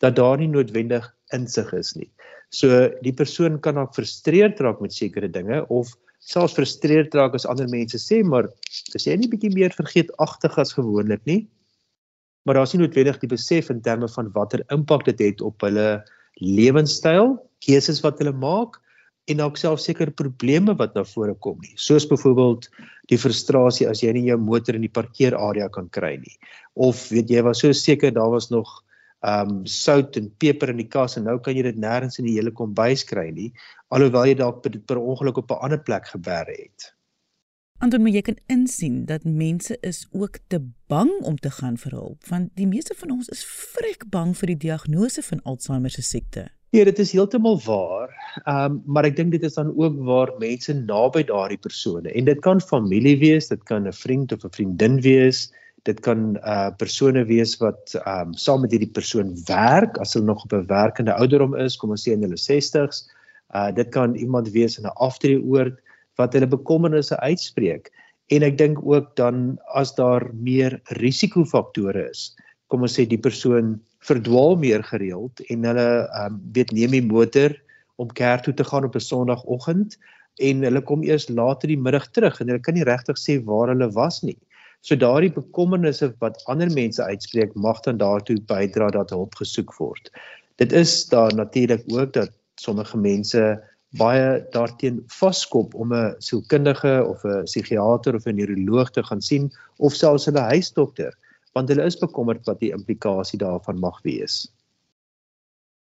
dat 0.02 0.18
daar 0.18 0.40
nie 0.40 0.50
noodwendig 0.50 1.06
insig 1.32 1.70
is 1.78 1.94
nie. 1.94 2.10
So 2.50 2.90
die 3.06 3.14
persoon 3.14 3.60
kan 3.62 3.78
ook 3.78 3.94
frustreerd 3.94 4.60
raak 4.60 4.82
met 4.82 4.94
sekere 4.94 5.30
dinge 5.30 5.62
of 5.70 5.94
selfs 6.24 6.56
frustreerd 6.58 7.14
raak 7.14 7.36
as 7.38 7.46
ander 7.46 7.70
mense 7.70 8.00
sê 8.02 8.20
maar 8.26 8.50
as 8.98 9.06
jy 9.06 9.16
nie 9.20 9.30
bietjie 9.30 9.54
meer 9.54 9.74
vergeetagtig 9.76 10.58
as 10.58 10.74
gewoonlik 10.74 11.22
nie. 11.30 11.44
Maar 12.44 12.58
daar's 12.58 12.74
nie 12.74 12.82
noodwendig 12.82 13.22
die 13.22 13.30
besef 13.30 13.70
in 13.72 13.80
terme 13.84 14.10
van 14.10 14.30
watter 14.34 14.66
impak 14.74 15.06
dit 15.08 15.22
het 15.22 15.44
op 15.44 15.62
hulle 15.64 16.02
lewenstyl, 16.42 17.38
keuses 17.64 18.02
wat 18.04 18.18
hulle 18.20 18.34
maak 18.36 18.80
en 19.30 19.40
dalk 19.40 19.56
self 19.56 19.80
seker 19.80 20.12
probleme 20.12 20.74
wat 20.76 20.94
na 20.96 21.04
vore 21.08 21.34
kom 21.46 21.60
nie. 21.64 21.72
Soos 21.80 22.06
byvoorbeeld 22.08 22.68
die 23.12 23.18
frustrasie 23.20 23.88
as 23.88 24.02
jy 24.04 24.12
nie 24.12 24.26
jou 24.28 24.38
motor 24.40 24.76
in 24.76 24.84
die 24.84 24.92
parkeerarea 24.92 25.68
kan 25.72 25.88
kry 25.92 26.16
nie. 26.20 26.36
Of 26.74 27.08
weet 27.12 27.32
jy 27.32 27.44
was 27.46 27.62
so 27.64 27.72
seker 27.72 28.12
daar 28.12 28.32
was 28.34 28.50
nog 28.52 28.80
ehm 29.24 29.48
um, 29.48 29.60
sout 29.64 30.18
en 30.20 30.28
peper 30.36 30.68
in 30.68 30.82
die 30.82 30.90
kas 30.92 31.16
en 31.16 31.24
nou 31.24 31.38
kan 31.40 31.56
jy 31.56 31.62
dit 31.64 31.78
nêrens 31.80 32.18
in 32.20 32.26
die 32.28 32.34
hele 32.36 32.52
kombuis 32.52 33.06
kry 33.08 33.30
nie, 33.32 33.54
alhoewel 33.88 34.28
jy 34.28 34.34
dalk 34.36 34.60
dit 34.66 34.82
per 34.84 35.00
ongeluk 35.00 35.40
op 35.40 35.50
'n 35.50 35.64
ander 35.64 35.80
plek 35.80 36.10
gebeer 36.12 36.50
het. 36.50 36.92
Ander 37.80 38.00
moet 38.00 38.14
jy 38.14 38.22
kan 38.22 38.36
insien 38.46 39.04
dat 39.06 39.24
mense 39.24 39.78
is 39.80 40.06
ook 40.12 40.38
te 40.48 40.60
bang 40.88 41.10
om 41.22 41.36
te 41.36 41.50
gaan 41.50 41.76
vir 41.76 41.92
hulp 41.92 42.28
want 42.28 42.52
die 42.56 42.66
meeste 42.66 42.94
van 42.94 43.10
ons 43.10 43.28
is 43.28 43.44
vrek 43.44 44.04
bang 44.10 44.36
vir 44.36 44.46
die 44.46 44.60
diagnose 44.68 45.22
van 45.22 45.42
Alzheimer 45.42 45.90
se 45.90 46.02
siekte. 46.02 46.50
Ja, 46.74 46.82
dit 46.88 46.98
is 46.98 47.12
heeltemal 47.14 47.60
waar. 47.62 48.10
Ehm 48.44 48.72
um, 48.72 48.78
maar 48.90 49.06
ek 49.06 49.14
dink 49.14 49.30
dit 49.30 49.44
is 49.46 49.54
dan 49.54 49.68
ook 49.78 50.00
waar 50.08 50.32
mense 50.40 50.74
naby 50.74 51.22
daardie 51.28 51.60
persone 51.62 52.10
en 52.10 52.26
dit 52.26 52.40
kan 52.42 52.60
familie 52.60 53.14
wees, 53.20 53.46
dit 53.52 53.62
kan 53.70 53.86
'n 53.86 53.94
vriend 53.94 54.32
of 54.34 54.42
'n 54.44 54.50
vriendin 54.56 54.96
wees, 55.04 55.52
dit 55.86 56.00
kan 56.00 56.34
uh 56.42 56.70
persone 56.82 57.24
wees 57.30 57.54
wat 57.62 57.94
ehm 57.94 58.28
um, 58.28 58.34
saam 58.34 58.66
met 58.66 58.74
hierdie 58.74 58.90
persoon 58.90 59.30
werk 59.46 59.98
as 60.02 60.14
hulle 60.18 60.26
nog 60.26 60.42
op 60.44 60.52
'n 60.52 60.66
werkende 60.66 61.14
ouderdom 61.14 61.54
is, 61.54 61.76
kom 61.76 61.94
ons 61.94 62.08
sê 62.08 62.12
in 62.12 62.26
hulle 62.26 62.42
60s. 62.50 63.06
Uh 63.54 63.70
dit 63.70 63.88
kan 63.94 64.14
iemand 64.14 64.50
wees 64.50 64.78
in 64.78 64.84
'n 64.90 64.98
aftreeoord 64.98 65.78
wat 66.18 66.32
hulle 66.32 66.56
bekommernisse 66.58 67.20
uitspreek 67.20 67.92
En 68.32 68.44
ek 68.46 68.56
dink 68.56 68.80
ook 68.80 69.12
dan 69.20 69.58
as 69.76 69.92
daar 69.98 70.30
meer 70.32 70.78
risikofaktore 70.96 72.08
is, 72.08 72.32
kom 72.74 72.82
ons 72.88 72.96
sê 72.98 73.06
die 73.06 73.20
persoon 73.22 73.76
verdwaal 74.02 74.58
meer 74.58 74.82
gereeld 74.82 75.40
en 75.52 75.68
hulle 75.70 75.88
um, 76.24 76.40
weet 76.56 76.74
neem 76.74 76.96
die 76.98 77.06
motor 77.06 77.54
om 78.02 78.10
kerk 78.18 78.42
toe 78.46 78.54
te 78.58 78.66
gaan 78.66 78.86
op 78.88 78.96
'n 78.98 79.06
Sondagoggend 79.08 79.94
en 80.42 80.66
hulle 80.66 80.82
kom 80.82 81.04
eers 81.06 81.28
later 81.30 81.70
die 81.70 81.78
middag 81.78 82.10
terug 82.10 82.40
en 82.40 82.50
hulle 82.50 82.64
kan 82.66 82.74
nie 82.74 82.88
regtig 82.88 83.20
sê 83.20 83.38
waar 83.46 83.70
hulle 83.70 83.90
was 83.94 84.22
nie. 84.26 84.38
So 84.82 84.98
daardie 84.98 85.30
bekommernisse 85.32 86.10
wat 86.20 86.42
ander 86.50 86.70
mense 86.74 87.02
uitspreek 87.02 87.54
mag 87.54 87.80
dan 87.86 88.02
daartoe 88.02 88.40
bydra 88.50 88.90
dat 88.90 89.14
hulp 89.14 89.38
gesoek 89.38 89.70
word. 89.78 90.10
Dit 90.58 90.72
is 90.72 91.06
daar 91.08 91.34
natuurlik 91.34 91.86
ook 91.88 92.12
dat 92.12 92.34
sommige 92.56 92.98
mense 92.98 93.62
baie 93.98 94.42
daarteen 94.50 95.02
vaskop 95.06 95.74
om 95.74 95.94
'n 95.94 96.14
sielkundige 96.18 97.06
of 97.06 97.24
'n 97.24 97.44
psigiater 97.44 98.14
of 98.14 98.26
'n 98.26 98.34
neuroloog 98.34 98.90
te 98.90 99.02
gaan 99.02 99.22
sien 99.22 99.52
of 99.78 99.94
selfs 99.94 100.26
hulle 100.26 100.42
huisdokter 100.50 101.14
want 101.54 101.70
hulle 101.70 101.86
is 101.86 101.98
bekommerd 101.98 102.46
wat 102.50 102.60
die 102.60 102.72
implikasie 102.74 103.38
daarvan 103.38 103.78
mag 103.82 104.00
wees. 104.06 104.44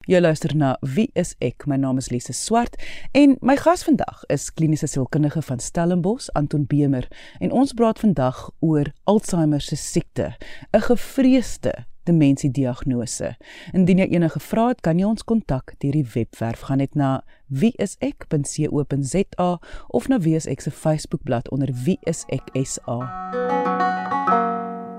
Jy 0.06 0.20
luister 0.22 0.54
na 0.54 0.76
Wie 0.86 1.08
is 1.18 1.34
ek? 1.42 1.66
My 1.66 1.80
naam 1.82 1.98
is 1.98 2.12
Lise 2.14 2.34
Swart 2.38 2.76
en 3.18 3.40
my 3.42 3.56
gas 3.58 3.82
vandag 3.88 4.22
is 4.30 4.52
kliniese 4.54 4.86
sielkundige 4.92 5.42
van 5.42 5.60
Stellenbosch, 5.60 6.30
Anton 6.38 6.68
Bemer, 6.70 7.08
en 7.42 7.52
ons 7.52 7.74
praat 7.74 8.00
vandag 8.04 8.44
oor 8.62 8.92
Alzheimer 9.10 9.62
se 9.62 9.76
siekte, 9.76 10.36
'n 10.74 10.82
gevreesde 10.82 11.74
demensiediagnose. 12.06 13.36
Indien 13.74 13.98
jy 13.98 14.08
enige 14.14 14.40
vrae 14.40 14.68
het, 14.68 14.82
kan 14.82 15.00
jy 15.00 15.06
ons 15.06 15.24
kontak 15.24 15.74
deur 15.82 15.98
die 15.98 16.06
webwerf 16.14 16.70
gaan 16.70 16.78
net 16.78 16.96
na 16.96 17.24
wieisek.co.za 17.48 19.60
of 19.88 20.08
na 20.08 20.20
wieisek 20.20 20.62
se 20.62 20.72
Facebookblad 20.72 21.50
onder 21.50 21.70
wieiseksa. 21.86 23.00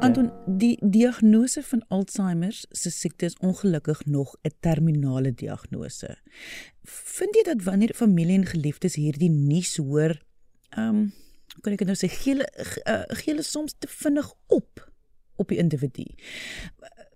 Anton, 0.07 0.29
die 0.47 0.77
diagnose 0.79 1.65
van 1.67 1.81
Alzheimer 1.91 2.55
se 2.55 2.91
siekte 2.95 3.27
is 3.27 3.35
ongelukkig 3.43 4.05
nog 4.07 4.37
'n 4.43 4.53
terminale 4.61 5.35
diagnose. 5.35 6.19
Vind 6.85 7.35
jy 7.35 7.43
dat 7.43 7.63
wanneer 7.63 7.95
familie 7.95 8.39
en 8.39 8.47
geliefdes 8.47 8.95
hierdie 8.95 9.31
nuus 9.31 9.77
hoor, 9.77 10.23
ehm, 10.69 10.89
um, 10.89 11.13
kan 11.61 11.73
ek 11.73 11.81
nou 11.81 11.97
sê 11.97 12.09
gee 12.09 12.35
hulle 12.35 12.47
uh, 12.87 13.03
gee 13.19 13.33
hulle 13.33 13.43
soms 13.43 13.75
te 13.79 13.89
vinnig 13.89 14.33
op 14.47 14.93
op 15.37 15.49
die 15.49 15.59
individu 15.59 16.05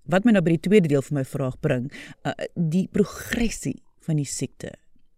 wat 0.04 0.24
my 0.24 0.32
nou 0.32 0.42
by 0.42 0.50
die 0.50 0.68
tweede 0.68 0.88
deel 0.88 1.02
van 1.02 1.16
my 1.16 1.24
vraag 1.24 1.60
bring, 1.60 1.92
uh, 2.26 2.32
die 2.54 2.88
progressie 2.88 3.82
van 4.00 4.16
die 4.16 4.26
siekte. 4.26 4.72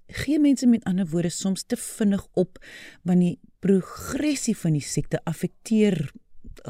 Gee 0.07 0.38
mense 0.38 0.67
met 0.67 0.85
ander 0.85 1.07
woorde 1.07 1.31
soms 1.31 1.62
te 1.62 1.76
vinnig 1.76 2.26
op 2.33 2.59
wanneer 3.02 3.31
die 3.31 3.50
progressie 3.59 4.57
van 4.57 4.73
die 4.73 4.85
siekte 4.85 5.25
affekteer 5.25 6.12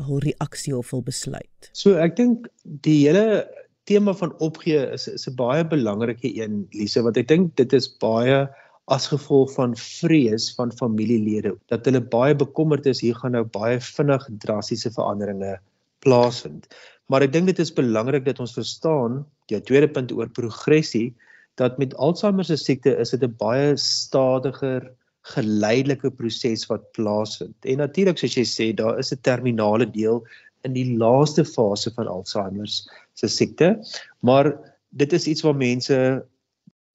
hul 0.07 0.21
reaksie 0.25 0.77
of 0.77 0.91
hul 0.91 1.03
besluit. 1.03 1.71
So 1.73 1.97
ek 2.01 2.17
dink 2.17 2.49
die 2.65 3.07
hele 3.07 3.47
tema 3.91 4.15
van 4.15 4.35
opgee 4.39 4.83
is 4.95 5.09
is 5.09 5.29
'n 5.29 5.37
baie 5.37 5.65
belangrike 5.65 6.31
een, 6.37 6.69
Lise, 6.73 7.03
want 7.03 7.17
ek 7.17 7.29
dink 7.29 7.57
dit 7.57 7.73
is 7.73 7.89
baie 7.89 8.49
as 8.89 9.07
gevolg 9.07 9.53
van 9.55 9.77
vrees 9.77 10.51
van 10.55 10.73
familielede 10.73 11.55
dat 11.71 11.85
hulle 11.87 12.01
baie 12.01 12.35
bekommerd 12.35 12.87
is 12.87 13.01
hier 13.01 13.15
gaan 13.15 13.33
nou 13.33 13.45
baie 13.45 13.79
vinnig 13.81 14.27
drastiese 14.43 14.91
veranderinge 14.91 15.59
plaasvind. 16.03 16.67
Maar 17.07 17.23
ek 17.23 17.33
dink 17.33 17.47
dit 17.47 17.59
is 17.59 17.75
belangrik 17.75 18.25
dat 18.25 18.41
ons 18.41 18.55
verstaan 18.55 19.23
die 19.51 19.61
tweede 19.61 19.89
punt 19.89 20.13
oor 20.13 20.29
progressie 20.29 21.15
dat 21.61 21.79
met 21.79 21.95
Alzheimer 21.95 22.45
se 22.45 22.57
siekte 22.57 22.97
is 22.97 23.11
dit 23.11 23.23
'n 23.23 23.37
baie 23.39 23.77
stadiger 23.77 24.91
geleidelike 25.23 26.11
proses 26.11 26.67
wat 26.67 26.93
plaasvind. 26.97 27.55
En 27.65 27.79
natuurlik 27.79 28.19
soos 28.19 28.35
jy 28.37 28.45
sê, 28.49 28.73
daar 28.75 28.99
is 28.99 29.13
'n 29.13 29.23
terminale 29.23 29.87
deel 29.87 30.25
in 30.65 30.73
die 30.73 30.97
laaste 30.99 31.45
fase 31.45 31.91
van 31.95 32.07
Alzheimer 32.07 32.69
se 33.15 33.29
siekte, 33.29 33.79
maar 34.21 34.59
dit 34.91 35.13
is 35.13 35.27
iets 35.27 35.43
waar 35.43 35.57
mense 35.57 36.25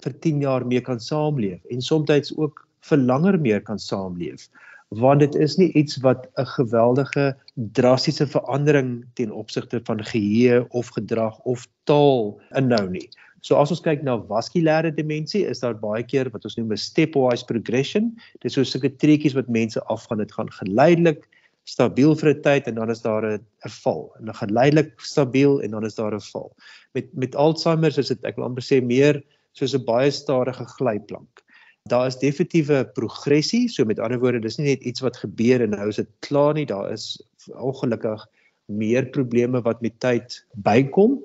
vir 0.04 0.14
10 0.20 0.42
jaar 0.42 0.66
mee 0.66 0.82
kan 0.82 1.00
saamleef 1.00 1.64
en 1.72 1.82
soms 1.82 2.34
ook 2.38 2.68
vir 2.90 2.98
langer 2.98 3.40
mee 3.40 3.60
kan 3.60 3.80
saamleef 3.80 4.50
want 4.96 5.20
dit 5.20 5.36
is 5.36 5.58
nie 5.58 5.72
iets 5.76 5.98
wat 6.04 6.28
'n 6.36 6.46
geweldige 6.46 7.36
drastiese 7.56 8.28
verandering 8.28 9.06
ten 9.14 9.32
opsigte 9.32 9.82
van 9.84 10.04
geheue 10.04 10.66
of 10.70 10.88
gedrag 10.88 11.40
of 11.40 11.68
taal 11.84 12.40
inhou 12.56 12.90
nie. 12.90 13.10
So 13.48 13.56
as 13.56 13.72
ons 13.72 13.80
kyk 13.80 14.02
na 14.04 14.18
vaskulêre 14.28 14.90
demensie, 14.92 15.46
is 15.48 15.64
daar 15.64 15.78
baie 15.80 16.04
keer 16.04 16.28
wat 16.34 16.44
ons 16.44 16.58
noem 16.58 16.74
'n 16.76 16.84
stepwise 16.84 17.48
progression. 17.48 18.12
Dit 18.42 18.52
is 18.52 18.58
so 18.60 18.64
sulke 18.68 18.92
treetjies 18.92 19.38
wat 19.40 19.48
mense 19.48 19.80
afgaan, 19.88 20.20
dit 20.20 20.34
gaan 20.36 20.52
geleidelik 20.52 21.24
stabiel 21.64 22.16
vir 22.16 22.34
'n 22.34 22.42
tyd 22.42 22.68
en 22.68 22.76
dan 22.76 22.92
is 22.92 23.02
daar 23.02 23.24
'n 23.24 23.40
'n 23.40 23.74
val. 23.84 24.12
En 24.20 24.26
dan 24.26 24.36
geleidelik 24.36 24.92
stabiel 25.00 25.62
en 25.64 25.72
dan 25.72 25.86
is 25.86 25.96
daar 25.96 26.14
'n 26.14 26.28
val. 26.34 26.52
Met 26.94 27.08
met 27.16 27.36
Alzheimer 27.36 27.98
is 27.98 28.08
dit 28.08 28.26
ek 28.26 28.36
wil 28.36 28.46
amper 28.46 28.64
sê 28.64 28.84
meer 28.84 29.24
soos 29.54 29.74
'n 29.74 29.86
baie 29.86 30.12
stadige 30.12 30.66
glyplank 30.78 31.44
daar 31.88 32.08
is 32.08 32.20
definitiewe 32.20 32.86
progressie. 32.94 33.70
So 33.70 33.86
met 33.86 34.00
ander 34.00 34.20
woorde, 34.20 34.40
dis 34.40 34.58
nie 34.58 34.68
net 34.68 34.84
iets 34.84 35.00
wat 35.00 35.18
gebeur 35.18 35.62
en 35.62 35.70
nou 35.70 35.88
is 35.88 35.96
dit 35.96 36.10
klaar 36.20 36.54
nie. 36.54 36.66
Daar 36.66 36.92
is 36.92 37.16
ongelukkig 37.56 38.28
meer 38.66 39.06
probleme 39.06 39.62
wat 39.62 39.82
met 39.82 40.00
tyd 40.00 40.46
bykom 40.52 41.24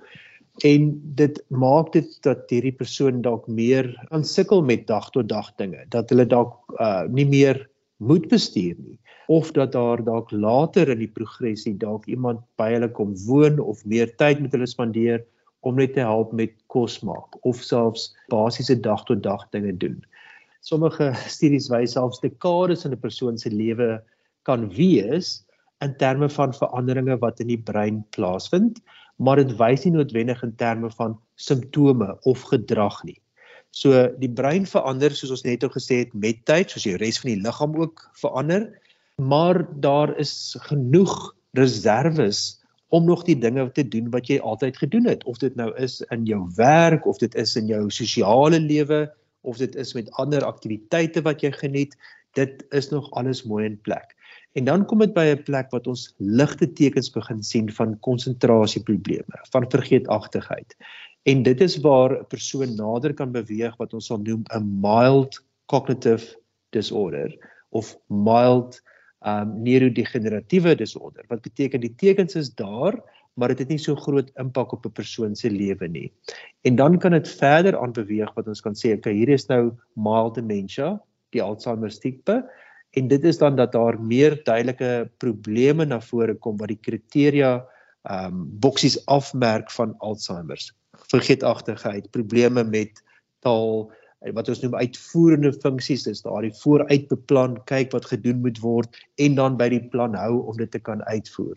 en 0.61 0.89
dit 1.17 1.43
maak 1.49 1.93
dit 1.93 2.09
dat 2.23 2.51
hierdie 2.53 2.75
persoon 2.77 3.23
dalk 3.25 3.47
meer 3.49 3.89
aansukkel 4.11 4.63
met 4.63 4.87
dag 4.87 5.11
tot 5.11 5.29
dag 5.29 5.49
dinge 5.57 5.85
dat 5.89 6.11
hulle 6.13 6.27
dalk 6.29 6.57
uh, 6.79 7.09
nie 7.09 7.27
meer 7.27 7.69
moet 7.97 8.29
bestuur 8.29 8.77
nie 8.77 8.99
of 9.33 9.53
dat 9.57 9.73
daar 9.73 10.05
dalk 10.05 10.31
later 10.31 10.91
in 10.93 10.99
die 10.99 11.11
progressie 11.11 11.75
dalk 11.79 12.07
iemand 12.07 12.43
by 12.61 12.73
hulle 12.75 12.91
kom 12.93 13.15
woon 13.27 13.61
of 13.61 13.85
meer 13.85 14.11
tyd 14.21 14.43
met 14.45 14.53
hulle 14.53 14.69
spandeer 14.69 15.23
om 15.63 15.79
net 15.79 15.95
te 15.95 16.03
help 16.05 16.33
met 16.37 16.55
kos 16.75 16.99
maak 17.07 17.39
of 17.49 17.63
selfs 17.63 18.11
basiese 18.33 18.77
dag 18.83 19.05
tot 19.07 19.23
dag 19.23 19.45
dinge 19.55 19.73
doen. 19.79 20.01
Sommige 20.67 21.13
studies 21.35 21.71
wys 21.71 21.95
selfs 21.97 22.21
dekades 22.23 22.85
in 22.85 22.93
'n 22.93 23.01
persoon 23.01 23.39
se 23.39 23.51
lewe 23.51 24.03
kan 24.43 24.69
wees 24.75 25.45
in 25.83 25.95
terme 25.99 26.29
van 26.29 26.55
veranderinge 26.55 27.19
wat 27.19 27.41
in 27.41 27.49
die 27.49 27.63
brein 27.71 28.03
plaasvind, 28.15 28.83
maar 29.16 29.42
dit 29.42 29.52
wys 29.59 29.85
nie 29.85 29.95
noodwendig 29.97 30.42
in 30.42 30.54
terme 30.57 30.90
van 30.97 31.19
simptome 31.35 32.16
of 32.28 32.47
gedrag 32.52 33.02
nie. 33.04 33.19
So 33.73 34.09
die 34.21 34.31
brein 34.31 34.66
verander 34.69 35.14
soos 35.16 35.33
ons 35.38 35.45
net 35.47 35.64
al 35.64 35.73
gesê 35.73 36.02
het 36.04 36.12
met 36.14 36.42
tyd, 36.49 36.73
soos 36.73 36.85
die 36.85 36.99
res 37.00 37.21
van 37.23 37.33
die 37.33 37.42
liggaam 37.45 37.76
ook 37.81 38.04
verander, 38.21 38.69
maar 39.16 39.62
daar 39.81 40.12
is 40.21 40.57
genoeg 40.69 41.33
reserves 41.57 42.61
om 42.92 43.07
nog 43.09 43.25
die 43.25 43.38
dinge 43.40 43.64
te 43.73 43.85
doen 43.88 44.11
wat 44.12 44.28
jy 44.28 44.37
altyd 44.45 44.76
gedoen 44.76 45.09
het, 45.09 45.25
of 45.25 45.40
dit 45.40 45.54
nou 45.57 45.71
is 45.81 46.00
in 46.12 46.26
jou 46.28 46.42
werk 46.59 47.07
of 47.09 47.21
dit 47.23 47.35
is 47.40 47.57
in 47.57 47.71
jou 47.71 47.87
sosiale 47.90 48.61
lewe, 48.61 49.07
of 49.40 49.57
dit 49.57 49.76
is 49.81 49.95
met 49.97 50.11
ander 50.21 50.45
aktiwiteite 50.45 51.23
wat 51.25 51.40
jy 51.40 51.50
geniet, 51.57 51.97
dit 52.37 52.61
is 52.76 52.90
nog 52.92 53.09
alles 53.16 53.42
mooi 53.49 53.64
in 53.64 53.81
plek. 53.81 54.12
En 54.53 54.65
dan 54.65 54.85
kom 54.85 54.99
dit 54.99 55.15
by 55.15 55.25
'n 55.33 55.43
plek 55.43 55.71
wat 55.71 55.87
ons 55.87 56.15
ligte 56.19 56.73
tekens 56.73 57.11
begin 57.11 57.43
sien 57.43 57.73
van 57.73 57.99
konsentrasieprobleme, 58.01 59.39
van 59.51 59.71
vergeetachtigheid. 59.71 60.77
En 61.23 61.43
dit 61.43 61.61
is 61.61 61.81
waar 61.81 62.19
'n 62.19 62.27
persoon 62.29 62.75
nader 62.75 63.15
kan 63.15 63.33
beweeg 63.33 63.77
wat 63.77 63.95
ons 63.95 64.07
sal 64.07 64.19
noem 64.19 64.45
'n 64.55 64.81
mild 64.81 65.45
cognitive 65.67 66.37
disorder 66.71 67.31
of 67.71 67.97
mild 68.09 68.83
um 69.27 69.63
neurodegeneratiewe 69.63 70.75
disorder. 70.75 71.25
Wat 71.29 71.43
beteken 71.43 71.81
die 71.81 71.95
tekens 71.95 72.35
is 72.35 72.55
daar, 72.55 72.99
maar 73.35 73.49
dit 73.49 73.59
het 73.59 73.69
nie 73.69 73.79
so 73.79 73.97
groot 73.97 74.31
impak 74.35 74.73
op 74.73 74.87
'n 74.87 74.93
persoon 74.93 75.35
se 75.35 75.51
lewe 75.51 75.89
nie. 75.89 76.13
En 76.63 76.77
dan 76.77 76.99
kan 76.99 77.11
dit 77.11 77.29
verder 77.29 77.79
aanbeweeg 77.79 78.35
wat 78.35 78.47
ons 78.47 78.61
kan 78.61 78.75
sê, 78.75 78.93
okay, 78.93 79.13
hier 79.13 79.29
is 79.29 79.47
nou 79.47 79.73
mild 79.95 80.35
dementia, 80.35 81.01
die 81.31 81.43
Alzheimer 81.43 81.91
tipe 81.91 82.45
en 82.93 83.09
dit 83.09 83.25
is 83.25 83.39
dan 83.39 83.57
dat 83.57 83.73
daar 83.73 84.01
meer 84.01 84.37
duidelike 84.45 85.11
probleme 85.19 85.85
na 85.85 86.01
vore 86.01 86.35
kom 86.35 86.59
wat 86.61 86.73
die 86.75 86.81
kriteria 86.81 87.55
ehm 88.03 88.35
um, 88.35 88.47
boksies 88.59 88.97
afmerk 89.07 89.71
van 89.71 89.95
Alzheimer. 89.99 90.59
Vergeetachtigheid, 91.13 92.11
probleme 92.11 92.65
met 92.65 93.03
taal, 93.47 93.93
wat 94.35 94.49
ons 94.49 94.61
noem 94.63 94.75
uitvoerende 94.75 95.53
funksies, 95.53 96.03
dis 96.03 96.23
daardie 96.23 96.53
vooruitbeplan, 96.63 97.61
kyk 97.71 97.95
wat 97.95 98.11
gedoen 98.11 98.43
moet 98.43 98.59
word 98.59 98.99
en 99.23 99.39
dan 99.39 99.57
by 99.57 99.69
die 99.71 99.83
plan 99.95 100.19
hou 100.19 100.43
om 100.51 100.59
dit 100.59 100.71
te 100.71 100.83
kan 100.83 101.03
uitvoer 101.07 101.55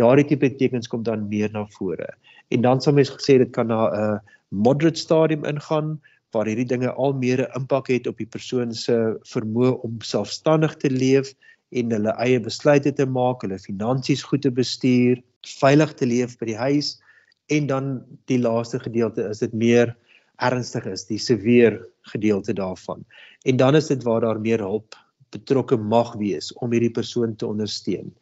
daardie 0.00 0.26
tipe 0.32 0.50
tekens 0.58 0.88
kom 0.90 1.02
dan 1.06 1.28
meer 1.28 1.50
na 1.52 1.66
vore. 1.76 2.08
En 2.54 2.64
dan 2.64 2.80
sal 2.80 2.96
mens 2.96 3.12
gesê 3.12 3.38
dit 3.42 3.52
kan 3.52 3.66
na 3.66 3.90
'n 3.90 4.20
moderate 4.48 5.00
stadium 5.00 5.44
ingaan 5.44 6.00
waar 6.32 6.48
hierdie 6.48 6.68
dinge 6.68 6.92
al 6.92 7.12
meer 7.12 7.44
'n 7.44 7.60
impak 7.60 7.88
het 7.88 8.06
op 8.06 8.18
die 8.18 8.26
persoon 8.26 8.74
se 8.74 8.96
vermoë 9.34 9.72
om 9.84 10.00
selfstandig 10.00 10.76
te 10.76 10.90
leef 10.90 11.34
en 11.70 11.90
hulle 11.90 12.14
eie 12.24 12.40
besluite 12.40 12.92
te 12.92 13.06
maak, 13.06 13.42
hulle 13.42 13.58
finansies 13.58 14.22
goed 14.22 14.42
te 14.42 14.50
bestuur, 14.50 15.22
veilig 15.60 15.94
te 15.94 16.06
leef 16.06 16.38
by 16.38 16.46
die 16.52 16.60
huis 16.60 17.00
en 17.48 17.66
dan 17.66 18.02
die 18.30 18.38
laaste 18.38 18.78
gedeelte 18.80 19.28
is 19.28 19.38
dit 19.38 19.52
meer 19.52 19.96
ernstig 20.42 20.86
is, 20.86 21.06
die 21.06 21.18
severe 21.18 21.82
gedeelte 22.12 22.52
daarvan. 22.52 23.04
En 23.44 23.56
dan 23.56 23.76
is 23.76 23.86
dit 23.86 24.02
waar 24.02 24.20
daar 24.20 24.40
meer 24.40 24.58
hulp 24.58 24.96
betrokke 25.32 25.76
mag 25.76 26.14
wees 26.20 26.52
om 26.60 26.72
hierdie 26.72 26.92
persoon 26.92 27.36
te 27.36 27.46
ondersteun. 27.46 28.12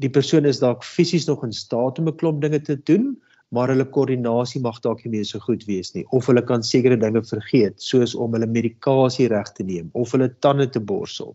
Die 0.00 0.10
persoon 0.10 0.44
is 0.48 0.62
dalk 0.62 0.84
fisies 0.84 1.26
nog 1.28 1.44
in 1.44 1.52
staat 1.52 1.98
om 1.98 2.08
'n 2.08 2.16
klomp 2.16 2.40
dinge 2.40 2.60
te 2.60 2.76
doen, 2.82 3.16
maar 3.54 3.70
hulle 3.72 3.86
koördinasie 3.96 4.60
mag 4.64 4.80
dalk 4.84 5.04
nie 5.04 5.12
meer 5.16 5.28
so 5.28 5.42
goed 5.46 5.64
wees 5.68 5.92
nie 5.94 6.04
of 6.18 6.26
hulle 6.30 6.42
kan 6.50 6.64
sekere 6.66 6.98
dinge 7.00 7.22
vergeet 7.28 7.78
soos 7.82 8.14
om 8.14 8.34
hulle 8.36 8.50
medikasie 8.50 9.28
reg 9.32 9.52
te 9.58 9.66
neem 9.66 9.92
of 10.02 10.12
hulle 10.16 10.30
tande 10.46 10.66
te 10.74 10.82
borsel. 10.92 11.34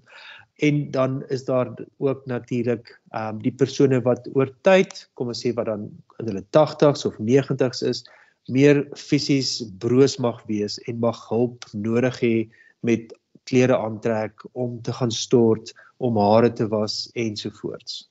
En 0.67 0.91
dan 0.91 1.23
is 1.31 1.45
daar 1.47 1.71
ook 1.97 2.25
natuurlik 2.27 2.91
ehm 3.11 3.35
um, 3.35 3.41
die 3.41 3.55
persone 3.55 4.01
wat 4.03 4.27
oor 4.35 4.51
tyd, 4.67 5.05
kom 5.15 5.31
ons 5.31 5.43
sê 5.45 5.53
wat 5.55 5.69
dan 5.71 5.87
in 6.19 6.31
hulle 6.31 6.43
80s 6.57 7.05
of 7.07 7.15
90s 7.19 7.83
is, 7.87 8.03
meer 8.51 8.83
fisies 8.97 9.63
broos 9.79 10.17
mag 10.19 10.43
wees 10.51 10.77
en 10.87 10.99
mag 10.99 11.21
hulp 11.29 11.65
nodig 11.73 12.19
hê 12.23 12.35
met 12.83 13.13
klere 13.49 13.77
aantrek 13.77 14.43
om 14.51 14.81
te 14.81 14.93
gaan 14.93 15.11
stort, 15.11 15.73
om 15.97 16.17
hare 16.17 16.51
te 16.53 16.67
was 16.67 17.07
ensovoorts. 17.13 18.09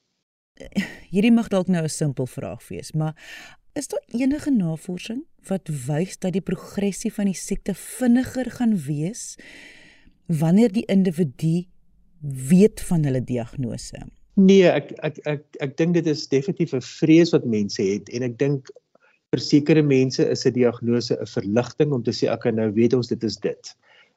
Hierdie 1.12 1.32
mag 1.32 1.48
dalk 1.48 1.68
nou 1.68 1.84
'n 1.84 1.88
simpel 1.88 2.26
vraag 2.26 2.68
wees, 2.68 2.92
maar 2.92 3.14
Is 3.78 3.86
daar 3.86 4.02
enige 4.06 4.50
navorsing 4.50 5.20
wat 5.46 5.68
wys 5.86 6.16
dat 6.18 6.32
die 6.34 6.42
progressie 6.42 7.12
van 7.14 7.28
die 7.30 7.36
siekte 7.38 7.76
vinniger 7.78 8.50
gaan 8.50 8.74
wees 8.82 9.36
wanneer 10.26 10.72
die 10.74 10.82
individu 10.90 11.68
weet 12.50 12.82
van 12.88 13.06
hulle 13.06 13.20
diagnose? 13.24 14.00
Nee, 14.34 14.66
ek 14.66 14.90
ek 15.06 15.20
ek 15.30 15.60
ek 15.66 15.76
dink 15.78 15.94
dit 15.94 16.10
is 16.10 16.26
definitief 16.26 16.74
'n 16.74 16.82
vrees 16.82 17.30
wat 17.36 17.46
mense 17.46 17.82
het 17.82 18.10
en 18.10 18.26
ek 18.26 18.34
dink 18.42 18.72
vir 19.30 19.44
sekere 19.46 19.82
mense 19.82 20.26
is 20.26 20.46
'n 20.46 20.58
diagnose 20.58 21.14
'n 21.14 21.30
verligting 21.36 21.94
om 21.94 22.02
te 22.02 22.10
sê 22.10 22.26
ek 22.34 22.50
nou 22.50 22.72
weet 22.74 22.98
ons 22.98 23.14
dit 23.14 23.24
is 23.30 23.36
dit. 23.36 23.74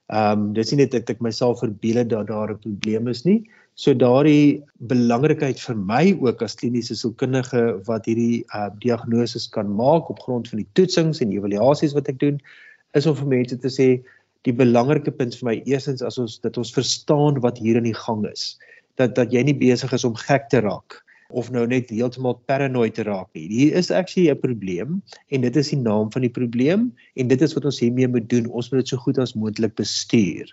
Ehm 0.10 0.39
um, 0.39 0.53
dis 0.53 0.72
nie 0.72 0.84
net 0.84 1.10
ek 1.10 1.22
myself 1.22 1.60
verbeel 1.60 2.03
dat 2.08 2.27
daar 2.27 2.51
'n 2.51 2.60
probleem 2.60 3.08
is 3.08 3.25
nie, 3.25 3.43
So 3.79 3.93
daardie 3.96 4.62
belangrikheid 4.91 5.60
vir 5.63 5.77
my 5.79 6.01
ook 6.20 6.41
as 6.43 6.58
kliniese 6.60 6.98
sielkundige 7.00 7.62
wat 7.88 8.10
hierdie 8.10 8.43
uh, 8.53 8.67
diagnoses 8.84 9.48
kan 9.55 9.72
maak 9.77 10.10
op 10.12 10.20
grond 10.25 10.50
van 10.51 10.62
die 10.62 10.67
toetsings 10.77 11.22
en 11.24 11.31
evaluasies 11.31 11.96
wat 11.96 12.12
ek 12.12 12.20
doen 12.20 12.41
is 13.00 13.08
om 13.08 13.15
vir 13.15 13.31
mense 13.31 13.58
te 13.63 13.72
sê 13.72 13.88
die 14.46 14.55
belangrike 14.58 15.13
punt 15.15 15.38
vir 15.39 15.48
my 15.48 15.55
eerstens 15.70 16.03
as 16.03 16.20
ons 16.20 16.38
dat 16.43 16.60
ons 16.60 16.74
verstaan 16.75 17.39
wat 17.46 17.62
hier 17.63 17.79
in 17.79 17.88
die 17.88 17.96
gang 17.96 18.25
is. 18.27 18.60
Dat 19.00 19.15
dat 19.15 19.31
jy 19.31 19.46
nie 19.48 19.55
besig 19.55 19.93
is 19.96 20.05
om 20.05 20.20
gek 20.20 20.51
te 20.51 20.62
raak 20.65 21.00
of 21.31 21.51
nou 21.51 21.65
net 21.67 21.89
heeltemal 21.89 22.38
paranoid 22.50 22.95
te 22.97 23.05
raak 23.07 23.29
nie. 23.38 23.47
Hier 23.50 23.75
is 23.79 23.91
actually 23.91 24.29
'n 24.31 24.39
probleem 24.39 25.01
en 25.29 25.41
dit 25.41 25.55
is 25.55 25.69
die 25.69 25.79
naam 25.79 26.11
van 26.11 26.21
die 26.21 26.33
probleem 26.33 26.91
en 27.15 27.27
dit 27.27 27.41
is 27.41 27.53
wat 27.53 27.65
ons 27.65 27.79
hiermee 27.79 28.07
moet 28.07 28.29
doen. 28.29 28.47
Ons 28.47 28.71
moet 28.71 28.81
dit 28.81 28.88
so 28.88 28.97
goed 28.97 29.17
as 29.17 29.33
moontlik 29.33 29.75
bestuur. 29.75 30.51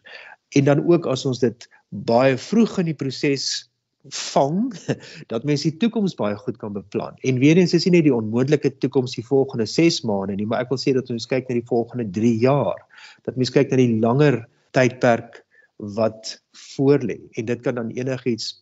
En 0.56 0.64
dan 0.64 0.86
ook 0.86 1.06
as 1.06 1.26
ons 1.26 1.38
dit 1.38 1.68
baie 1.88 2.36
vroeg 2.36 2.78
in 2.78 2.92
die 2.92 2.98
proses 2.98 3.68
vang 4.08 4.72
dat 5.32 5.44
mense 5.44 5.70
die 5.70 5.78
toekoms 5.78 6.14
baie 6.14 6.36
goed 6.36 6.56
kan 6.56 6.72
beplan. 6.72 7.16
En 7.22 7.38
weer 7.38 7.56
eens 7.56 7.74
is 7.74 7.84
nie 7.84 7.98
net 7.98 8.06
die 8.08 8.14
onmoontlike 8.14 8.78
toekoms 8.78 9.16
die 9.18 9.26
volgende 9.26 9.66
6 9.66 10.02
maande 10.08 10.36
nie, 10.38 10.46
maar 10.46 10.64
ek 10.64 10.72
wil 10.72 10.80
sê 10.80 10.94
dat 10.96 11.10
ons 11.10 11.26
kyk 11.26 11.48
na 11.48 11.58
die 11.58 11.68
volgende 11.68 12.08
3 12.10 12.38
jaar. 12.38 12.80
Dat 13.24 13.36
mense 13.36 13.52
kyk 13.52 13.70
na 13.70 13.76
die 13.76 13.98
langer 14.00 14.46
tydperk 14.76 15.42
wat 15.98 16.38
voorlê. 16.52 17.20
En 17.38 17.44
dit 17.46 17.60
kan 17.62 17.78
dan 17.78 17.90
enigiets 17.94 18.56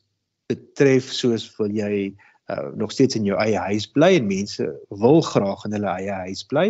betref 0.51 1.11
soos 1.13 1.47
wil 1.59 1.73
jy 1.75 2.15
uh, 2.51 2.69
nog 2.75 2.93
steeds 2.93 3.17
in 3.19 3.27
jou 3.27 3.39
eie 3.43 3.59
huis 3.71 3.89
bly 3.91 4.13
en 4.19 4.29
mense 4.29 4.67
wil 5.03 5.21
graag 5.27 5.65
in 5.67 5.75
hulle 5.79 5.95
eie 5.99 6.21
huis 6.27 6.45
bly, 6.47 6.69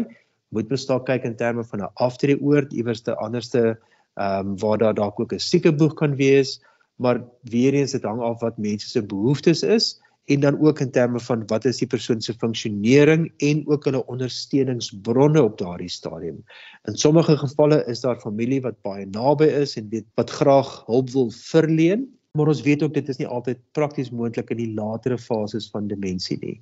moet 0.54 0.70
mens 0.72 0.86
daar 0.88 1.04
kyk 1.04 1.26
in 1.28 1.36
terme 1.36 1.64
van 1.64 1.82
'n 1.82 1.92
aftreeoord 1.94 2.72
iewers 2.72 3.02
te 3.02 3.16
anderste 3.16 3.76
ehm 4.16 4.48
um, 4.48 4.58
waar 4.58 4.78
daar 4.78 4.94
dalk 4.94 5.20
ook 5.20 5.32
'n 5.32 5.38
siekeboek 5.38 5.96
kan 5.96 6.16
wees, 6.16 6.60
maar 6.96 7.20
weer 7.42 7.74
eens 7.74 7.92
dit 7.92 8.02
hang 8.02 8.20
af 8.20 8.40
wat 8.40 8.58
mense 8.58 8.88
se 8.88 9.02
behoeftes 9.02 9.62
is 9.62 10.00
en 10.26 10.40
dan 10.40 10.58
ook 10.60 10.80
in 10.80 10.90
terme 10.90 11.20
van 11.20 11.46
wat 11.46 11.64
is 11.64 11.78
die 11.78 11.86
persoon 11.86 12.20
se 12.20 12.34
funksionering 12.34 13.32
en 13.36 13.62
ook 13.68 13.84
hulle 13.84 14.06
ondersteuningsbronne 14.06 15.42
op 15.42 15.58
daardie 15.58 15.88
stadium. 15.88 16.44
In 16.84 16.96
sommige 16.96 17.36
gevalle 17.36 17.84
is 17.86 18.00
daar 18.00 18.20
familie 18.20 18.60
wat 18.60 18.80
baie 18.82 19.06
naby 19.06 19.44
is 19.44 19.76
en 19.76 19.88
weet 19.88 20.06
wat 20.14 20.30
graag 20.30 20.82
hulp 20.86 21.10
wil 21.10 21.30
verleen, 21.30 22.08
maar 22.36 22.52
ons 22.52 22.62
weet 22.66 22.82
ook 22.84 22.94
dit 22.94 23.08
is 23.08 23.18
nie 23.20 23.28
altyd 23.28 23.62
prakties 23.76 24.12
moontlik 24.12 24.52
in 24.54 24.60
die 24.60 24.74
latere 24.76 25.18
fases 25.18 25.70
van 25.72 25.88
demensie 25.88 26.38
nie. 26.42 26.58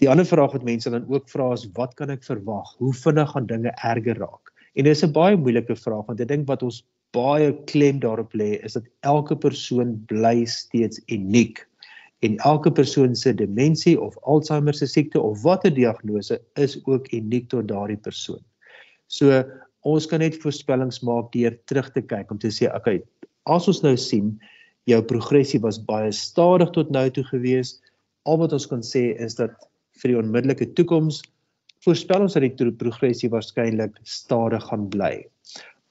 Die 0.00 0.08
ander 0.08 0.24
vraag 0.24 0.54
wat 0.56 0.64
mense 0.64 0.90
dan 0.90 1.04
ook 1.12 1.28
vra 1.28 1.50
is 1.52 1.66
wat 1.76 1.94
kan 1.98 2.12
ek 2.14 2.24
verwag? 2.24 2.70
Hoe 2.78 2.94
vinnig 2.96 3.34
gaan 3.34 3.46
dinge 3.50 3.74
erger 3.84 4.22
raak? 4.22 4.54
En 4.74 4.86
dit 4.86 4.96
is 4.96 5.04
'n 5.04 5.12
baie 5.12 5.36
moeilike 5.36 5.76
vraag 5.76 6.06
want 6.06 6.20
ek 6.20 6.28
dink 6.28 6.48
wat 6.48 6.62
ons 6.62 6.84
baie 7.12 7.52
klem 7.66 7.98
daarop 8.00 8.32
lê 8.32 8.62
is 8.64 8.78
dat 8.78 8.86
elke 9.02 9.36
persoon 9.36 9.98
bly 10.06 10.44
steeds 10.46 11.02
uniek 11.08 11.66
en 12.20 12.36
elke 12.44 12.70
persoon 12.70 13.16
se 13.16 13.32
demensie 13.34 14.00
of 14.00 14.16
Alzheimer 14.22 14.74
se 14.74 14.86
siekte 14.86 15.20
of 15.20 15.42
watter 15.42 15.74
diagnose 15.74 16.40
is 16.54 16.78
ook 16.86 17.12
uniek 17.12 17.48
tot 17.48 17.68
daardie 17.68 17.96
persoon. 17.96 18.42
So 19.06 19.42
ons 19.88 20.06
kan 20.06 20.20
net 20.20 20.36
voorspellings 20.42 21.00
maak 21.00 21.32
deur 21.32 21.56
terug 21.64 21.88
te 21.92 22.02
kyk 22.04 22.30
om 22.30 22.38
te 22.38 22.52
sê 22.52 22.68
okay, 22.76 23.00
as 23.48 23.68
ons 23.68 23.82
nou 23.82 23.96
sien 23.96 24.34
jou 24.88 25.00
progressie 25.04 25.60
was 25.60 25.80
baie 25.84 26.12
stadig 26.12 26.70
tot 26.76 26.90
nou 26.90 27.06
toe 27.10 27.24
gewees, 27.32 27.78
al 28.28 28.40
wat 28.40 28.54
ons 28.56 28.68
kan 28.70 28.84
sê 28.84 29.10
is 29.20 29.36
dat 29.38 29.52
vir 30.00 30.14
die 30.14 30.20
onmiddellike 30.20 30.70
toekoms 30.78 31.20
voorspel 31.84 32.26
ons 32.26 32.36
dat 32.36 32.44
die 32.44 32.72
progressie 32.82 33.30
waarskynlik 33.32 33.96
stadig 34.04 34.64
gaan 34.68 34.88
bly. 34.92 35.14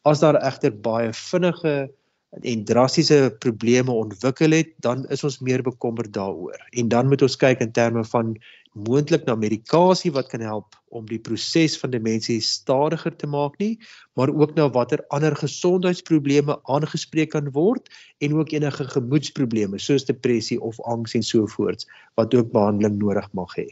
As 0.06 0.22
daar 0.22 0.38
egter 0.42 0.72
baie 0.72 1.10
vinnige 1.14 1.90
en 2.30 2.64
drastiese 2.66 3.36
probleme 3.42 3.92
ontwikkel 3.92 4.54
het, 4.54 4.74
dan 4.86 5.06
is 5.10 5.24
ons 5.26 5.40
meer 5.40 5.64
bekommerd 5.66 6.14
daaroor. 6.14 6.58
En 6.78 6.88
dan 6.88 7.08
moet 7.08 7.22
ons 7.26 7.38
kyk 7.42 7.64
in 7.66 7.72
terme 7.72 8.04
van 8.06 8.36
moontlik 8.78 9.26
na 9.26 9.36
medikasie 9.36 10.12
wat 10.14 10.30
kan 10.30 10.44
help 10.46 10.78
om 10.94 11.08
die 11.10 11.20
proses 11.20 11.78
van 11.82 11.90
demensie 11.90 12.38
stadiger 12.42 13.16
te 13.18 13.28
maak 13.28 13.58
nie, 13.60 13.80
maar 14.14 14.30
ook 14.30 14.54
na 14.56 14.70
watter 14.70 15.02
ander 15.10 15.36
gesondheidsprobleme 15.36 16.60
aangespreek 16.70 17.34
kan 17.34 17.50
word 17.56 17.90
en 18.22 18.38
ook 18.38 18.54
enige 18.54 18.86
gemoedsprobleme 18.94 19.82
soos 19.82 20.06
depressie 20.06 20.60
of 20.62 20.80
angs 20.86 21.18
en 21.18 21.26
so 21.26 21.50
voort 21.58 21.86
wat 22.16 22.34
ook 22.36 22.54
behandeling 22.54 23.02
nodig 23.02 23.28
mag 23.34 23.58
hê. 23.58 23.68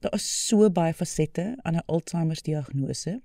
Daar 0.00 0.16
is 0.16 0.26
so 0.48 0.70
baie 0.70 0.94
fasette 0.94 1.56
aan 1.62 1.76
'n 1.76 1.86
Alzheimer 1.86 2.38
diagnose. 2.42 3.20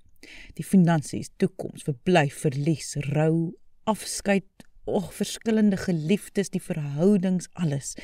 Die 0.53 0.65
finansies, 0.65 1.29
toekoms, 1.37 1.83
verblyf, 1.83 2.39
verlies, 2.39 2.95
rou, 2.95 3.53
afskeid, 3.89 4.47
ag 4.85 5.11
verskillende 5.17 5.77
geliefdes, 5.81 6.51
die 6.53 6.61
verhoudings, 6.61 7.49
alles. 7.53 7.95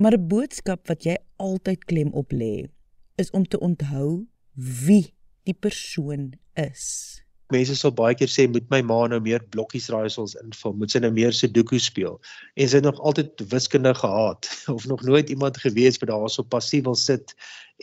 Maar 0.00 0.16
'n 0.16 0.28
boodskap 0.28 0.88
wat 0.88 1.04
jy 1.04 1.16
altyd 1.36 1.84
klem 1.84 2.12
op 2.12 2.32
lê, 2.32 2.68
is 3.16 3.30
om 3.30 3.44
te 3.44 3.58
onthou 3.60 4.26
wie 4.54 5.14
die 5.44 5.54
persoon 5.54 6.32
is 6.54 7.22
mense 7.52 7.76
sal 7.78 7.92
baie 7.96 8.16
keer 8.18 8.30
sê 8.32 8.46
moet 8.50 8.68
my 8.72 8.80
ma 8.88 8.98
nou 9.12 9.20
meer 9.24 9.42
blokkies 9.54 9.90
raaisels 9.92 10.34
invul, 10.40 10.76
moet 10.80 10.94
sy 10.94 11.02
nou 11.04 11.12
meer 11.14 11.34
Sudoku 11.36 11.80
speel. 11.82 12.18
En 12.56 12.70
sy 12.70 12.80
het 12.80 12.88
nog 12.88 13.00
altyd 13.10 13.44
wiskunde 13.52 13.94
gehaat 13.98 14.48
of 14.74 14.86
nog 14.90 15.04
nooit 15.08 15.32
iemand 15.32 15.60
gewees 15.64 16.00
wat 16.02 16.12
daar 16.12 16.30
so 16.32 16.46
passief 16.54 16.86
wil 16.88 16.98
sit 16.98 17.36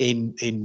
en 0.10 0.30
en 0.46 0.64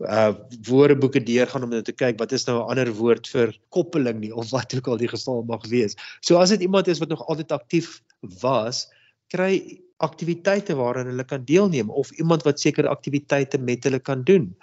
uh 0.00 0.34
woordeboeke 0.66 1.22
deurgaan 1.22 1.62
om 1.62 1.70
net 1.70 1.84
te 1.84 1.92
kyk 1.92 2.18
wat 2.18 2.32
is 2.32 2.46
nou 2.46 2.58
'n 2.58 2.70
ander 2.70 2.92
woord 2.92 3.28
vir 3.28 3.54
koppeling 3.70 4.20
nie 4.20 4.34
of 4.34 4.50
wat 4.50 4.74
ook 4.74 4.88
al 4.88 4.98
die 4.98 5.08
geval 5.08 5.42
mag 5.42 5.66
wees. 5.66 5.96
So 6.20 6.36
as 6.36 6.50
dit 6.50 6.60
iemand 6.60 6.88
is 6.88 6.98
wat 6.98 7.08
nog 7.08 7.26
altyd 7.26 7.52
aktief 7.52 8.02
was, 8.40 8.88
kry 9.28 9.80
aktiwiteite 9.98 10.74
waaraan 10.74 11.06
hulle 11.06 11.24
kan 11.24 11.44
deelneem 11.44 11.90
of 11.90 12.10
iemand 12.18 12.42
wat 12.42 12.60
sekere 12.60 12.88
aktiwiteite 12.88 13.58
met 13.58 13.84
hulle 13.84 14.00
kan 14.00 14.24
doen 14.24 14.54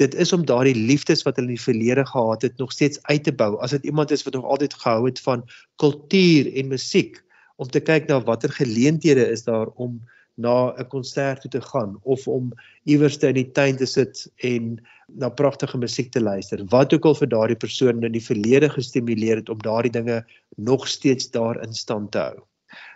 dit 0.00 0.14
is 0.14 0.32
om 0.32 0.44
daardie 0.48 0.76
liefdes 0.76 1.22
wat 1.26 1.36
hulle 1.36 1.52
in 1.52 1.56
die 1.58 1.62
verlede 1.62 2.04
gehad 2.06 2.42
het 2.42 2.56
nog 2.58 2.72
steeds 2.72 3.00
uit 3.02 3.24
te 3.24 3.32
bou. 3.32 3.56
As 3.60 3.74
dit 3.76 3.84
iemand 3.84 4.10
is 4.10 4.24
wat 4.24 4.34
nog 4.34 4.44
altyd 4.44 4.74
gehou 4.74 5.04
het 5.06 5.20
van 5.20 5.44
kultuur 5.76 6.48
en 6.54 6.72
musiek, 6.72 7.20
om 7.60 7.68
te 7.68 7.80
kyk 7.84 8.08
na 8.08 8.20
watter 8.24 8.52
geleenthede 8.56 9.26
is 9.28 9.44
daar 9.44 9.68
om 9.76 10.00
na 10.40 10.72
'n 10.78 10.88
konsert 10.88 11.40
toe 11.42 11.50
te 11.50 11.60
gaan 11.60 11.98
of 12.02 12.28
om 12.28 12.52
iewers 12.84 13.18
in 13.18 13.34
die 13.34 13.50
tuin 13.52 13.76
te 13.76 13.86
sit 13.86 14.26
en 14.36 14.78
na 15.08 15.28
pragtige 15.28 15.78
musiek 15.78 16.10
te 16.12 16.20
luister. 16.20 16.64
Wat 16.70 16.94
ook 16.94 17.04
al 17.04 17.14
vir 17.14 17.28
daardie 17.28 17.56
persoon 17.56 18.02
in 18.02 18.12
die 18.12 18.24
verlede 18.24 18.70
gestimuleer 18.70 19.36
het 19.36 19.48
om 19.48 19.58
daardie 19.58 19.92
dinge 19.92 20.24
nog 20.56 20.88
steeds 20.88 21.30
daar 21.30 21.62
in 21.62 21.72
stand 21.72 22.12
te 22.12 22.18
hou. 22.18 22.40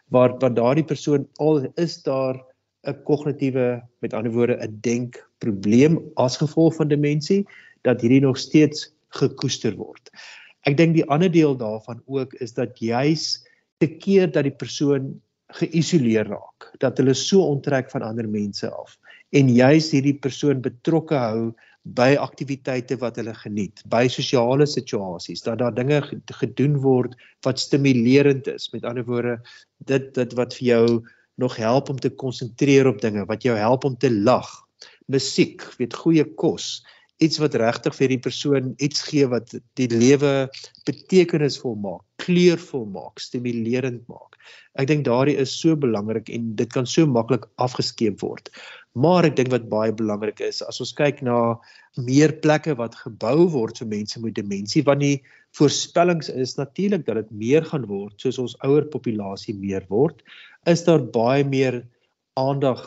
Waar 0.09 0.39
waar 0.39 0.55
daardie 0.55 0.85
persoon 0.85 1.29
al 1.37 1.67
is 1.77 2.03
daar 2.03 2.41
'n 2.87 3.03
kognitiewe 3.05 3.83
met 4.01 4.13
ander 4.13 4.33
woorde 4.33 4.57
'n 4.57 4.79
denkprobleem 4.81 6.01
as 6.15 6.37
gevolg 6.37 6.75
van 6.75 6.89
demensie 6.89 7.47
dat 7.83 8.01
hierdie 8.01 8.21
nog 8.21 8.39
steeds 8.39 8.93
gekoester 9.09 9.77
word. 9.77 10.11
Ek 10.65 10.77
dink 10.77 10.95
die 10.95 11.07
ander 11.13 11.31
deel 11.31 11.57
daarvan 11.57 12.03
ook 12.07 12.35
is 12.35 12.55
dat 12.55 12.79
juis 12.79 13.45
te 13.79 13.87
keer 13.87 14.31
dat 14.33 14.43
die 14.43 14.57
persoon 14.57 15.21
geïsoleer 15.61 16.29
raak, 16.29 16.71
dat 16.83 16.99
hulle 16.99 17.15
so 17.15 17.45
onttrek 17.47 17.91
van 17.93 18.03
ander 18.03 18.29
mense 18.29 18.71
af 18.71 18.99
en 19.35 19.51
juis 19.51 19.91
hierdie 19.91 20.17
persoon 20.23 20.61
betrokke 20.63 21.19
hou 21.19 21.53
by 21.99 22.15
aktiwiteite 22.21 22.97
wat 23.03 23.19
hulle 23.21 23.35
geniet, 23.37 23.83
by 23.93 24.07
sosiale 24.09 24.67
situasies, 24.71 25.43
dat 25.45 25.59
daar 25.61 25.75
dinge 25.75 26.01
gedoen 26.41 26.79
word 26.81 27.17
wat 27.45 27.61
stimulerend 27.61 28.49
is. 28.49 28.71
Met 28.73 28.87
ander 28.89 29.05
woorde, 29.05 29.37
dit 29.85 30.07
dit 30.17 30.37
wat 30.39 30.57
vir 30.57 30.69
jou 30.71 30.87
nog 31.43 31.57
help 31.59 31.91
om 31.91 31.99
te 32.01 32.09
konsentreer 32.09 32.89
op 32.89 33.03
dinge, 33.03 33.27
wat 33.29 33.45
jou 33.45 33.57
help 33.59 33.85
om 33.85 33.99
te 33.99 34.11
lag. 34.13 34.49
Musiek, 35.13 35.67
weet 35.77 35.97
goeie 35.99 36.25
kos, 36.41 36.79
iets 37.25 37.41
wat 37.43 37.57
regtig 37.61 37.97
vir 37.97 38.13
die 38.13 38.21
persoon 38.27 38.73
iets 38.85 39.03
gee 39.09 39.27
wat 39.31 39.55
die 39.81 39.89
lewe 39.91 40.33
betekenisvol 40.89 41.77
maak, 41.81 42.03
kleurvol 42.23 42.87
maak, 42.93 43.23
stimulerend 43.23 44.05
maak. 44.11 44.39
Ek 44.79 44.89
dink 44.91 45.05
daardie 45.07 45.37
is 45.41 45.53
so 45.55 45.77
belangrik 45.79 46.31
en 46.33 46.53
dit 46.59 46.73
kan 46.73 46.87
so 46.89 47.07
maklik 47.09 47.47
afgeskeep 47.63 48.23
word. 48.25 48.51
Maar 48.95 49.27
ek 49.27 49.39
dink 49.41 49.51
wat 49.51 49.71
baie 49.71 49.95
belangrik 49.95 50.43
is, 50.45 50.61
as 50.63 50.79
ons 50.83 50.93
kyk 50.95 51.23
na 51.27 51.57
meer 51.99 52.35
plekke 52.45 52.77
wat 52.79 52.95
gebou 53.01 53.49
word 53.51 53.81
vir 53.83 53.91
mense 53.91 54.21
met 54.23 54.37
demensie, 54.39 54.85
want 54.87 55.03
die 55.03 55.17
voorspellings 55.59 56.31
is 56.31 56.55
natuurlik 56.59 57.07
dat 57.07 57.23
dit 57.23 57.33
meer 57.45 57.67
gaan 57.67 57.87
word 57.91 58.15
soos 58.23 58.39
ons 58.43 58.57
ouer 58.67 58.87
populasie 58.91 59.57
meer 59.59 59.87
word, 59.91 60.23
is 60.71 60.87
daar 60.87 61.03
baie 61.03 61.43
meer 61.47 61.83
aandag 62.39 62.83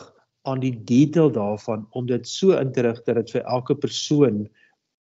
aan 0.48 0.62
die 0.64 0.74
detail 0.88 1.30
daarvan 1.32 1.86
om 1.98 2.08
dit 2.08 2.28
so 2.28 2.56
in 2.56 2.72
te 2.72 2.84
rig 2.86 3.00
dat 3.06 3.20
dit 3.20 3.36
vir 3.36 3.44
elke 3.44 3.76
persoon 3.76 4.46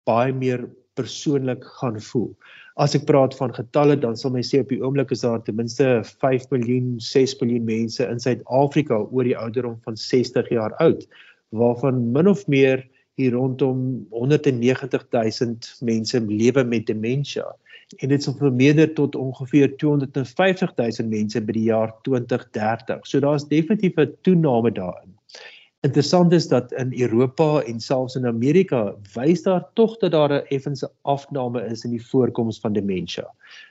baie 0.08 0.32
meer 0.32 0.66
persoonlik 0.98 1.64
gaan 1.80 1.98
voel. 2.10 2.30
As 2.78 2.94
ek 2.98 3.06
praat 3.06 3.34
van 3.38 3.54
getalle 3.54 3.96
dan 4.02 4.16
sal 4.18 4.32
my 4.34 4.42
sê 4.46 4.60
op 4.62 4.70
die 4.72 4.80
oomblik 4.82 5.12
is 5.14 5.22
daar 5.26 5.42
ten 5.42 5.58
minste 5.58 6.02
5 6.22 6.48
miljoen, 6.54 6.96
6 6.98 7.36
miljoen 7.42 7.66
mense 7.68 8.06
in 8.06 8.22
Suid-Afrika 8.22 8.98
oor 9.04 9.26
die 9.26 9.38
ouderdom 9.38 9.78
van 9.86 9.98
60 9.98 10.50
jaar 10.54 10.74
oud 10.82 11.06
waarvan 11.54 12.00
min 12.14 12.30
of 12.30 12.42
meer 12.50 12.82
hier 13.14 13.34
rondom 13.34 14.06
190 14.10 15.06
000 15.14 15.86
mense 15.86 16.20
lewe 16.26 16.64
met 16.66 16.86
demensie 16.90 17.44
en 18.02 18.10
dit 18.10 18.22
sal 18.22 18.34
vermeerder 18.38 18.90
tot 18.96 19.16
ongeveer 19.16 19.76
250 19.78 20.74
000 20.78 21.08
mense 21.10 21.40
by 21.40 21.54
die 21.56 21.68
jaar 21.68 21.92
2030. 22.08 23.04
So 23.06 23.20
daar's 23.20 23.46
definitief 23.48 23.98
'n 23.98 24.14
toename 24.22 24.72
daarin. 24.72 25.14
Interessant 25.84 26.32
is 26.32 26.46
dat 26.48 26.72
in 26.72 26.94
Europa 26.96 27.60
en 27.68 27.80
selfs 27.80 28.14
in 28.16 28.26
Amerika 28.26 28.94
wys 29.12 29.42
daar 29.44 29.66
tog 29.76 29.98
dat 30.00 30.14
daar 30.16 30.32
'n 30.32 30.46
effense 30.48 30.88
afname 31.02 31.60
is 31.64 31.84
in 31.84 31.90
die 31.90 32.06
voorkoms 32.06 32.60
van 32.60 32.72
demensie. 32.72 33.26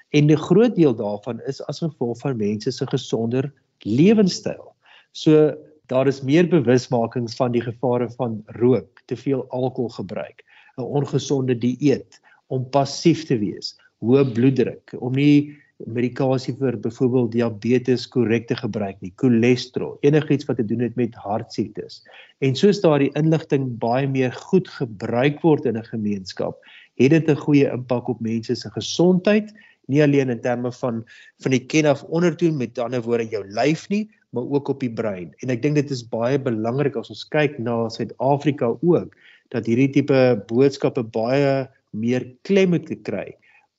En 0.09 0.29
'n 0.29 0.37
groot 0.37 0.75
deel 0.75 0.95
daarvan 0.95 1.41
is 1.41 1.65
as 1.65 1.79
gevolg 1.79 2.19
van 2.19 2.37
mense 2.37 2.71
se 2.71 2.85
gesonder 2.87 3.53
lewenstyl. 3.79 4.75
So 5.11 5.55
daar 5.85 6.07
is 6.07 6.21
meer 6.21 6.47
bewusmaking 6.47 7.31
van 7.33 7.51
die 7.51 7.61
gevare 7.61 8.09
van 8.09 8.43
rook, 8.45 9.01
te 9.05 9.15
veel 9.15 9.45
alkohol 9.49 9.89
gebruik, 9.89 10.43
'n 10.77 10.81
ongesonde 10.81 11.57
dieet, 11.57 12.21
om 12.47 12.69
passief 12.69 13.25
te 13.25 13.37
wees, 13.37 13.75
hoë 13.99 14.31
bloeddruk, 14.33 14.95
om 14.99 15.13
nie 15.13 15.62
medikasie 15.77 16.53
vir 16.59 16.77
byvoorbeeld 16.79 17.31
diabetes 17.33 18.05
korrek 18.07 18.47
te 18.47 18.55
gebruik 18.55 18.99
nie, 19.01 19.11
cholesterol, 19.19 19.97
enigiets 20.05 20.47
wat 20.47 20.59
te 20.61 20.65
doen 20.65 20.83
het 20.85 20.95
met 20.95 21.15
hartsiektes. 21.19 22.01
En 22.45 22.55
soos 22.55 22.81
daardie 22.83 23.11
inligting 23.19 23.67
baie 23.81 24.07
meer 24.07 24.31
goed 24.49 24.69
gebruik 24.77 25.41
word 25.41 25.65
in 25.65 25.77
'n 25.77 25.89
gemeenskap, 25.91 26.59
het 27.01 27.11
dit 27.11 27.29
'n 27.29 27.35
goeie 27.35 27.67
impak 27.71 28.07
op 28.07 28.21
mense 28.21 28.55
se 28.55 28.69
gesondheid, 28.69 29.53
nie 29.87 30.03
alleen 30.03 30.29
in 30.29 30.41
terme 30.41 30.71
van 30.71 31.03
van 31.43 31.51
die 31.51 31.65
ken 31.65 31.85
af 31.85 32.03
ondertoe 32.03 32.51
met 32.51 32.79
ander 32.79 33.01
woorde 33.01 33.27
jou 33.27 33.43
lyf 33.47 33.89
nie, 33.89 34.09
maar 34.29 34.43
ook 34.43 34.67
op 34.67 34.79
die 34.79 34.93
brein. 34.93 35.33
En 35.43 35.49
ek 35.49 35.61
dink 35.61 35.75
dit 35.75 35.91
is 35.91 36.03
baie 36.03 36.39
belangrik 36.39 36.95
as 36.95 37.09
ons 37.09 37.27
kyk 37.27 37.59
na 37.59 37.89
Suid-Afrika 37.89 38.77
ook 38.81 39.15
dat 39.49 39.65
hierdie 39.65 39.89
tipe 39.89 40.43
boodskappe 40.47 41.03
baie 41.03 41.69
meer 41.91 42.25
klem 42.41 42.69
moet 42.69 42.89
kry 43.03 43.35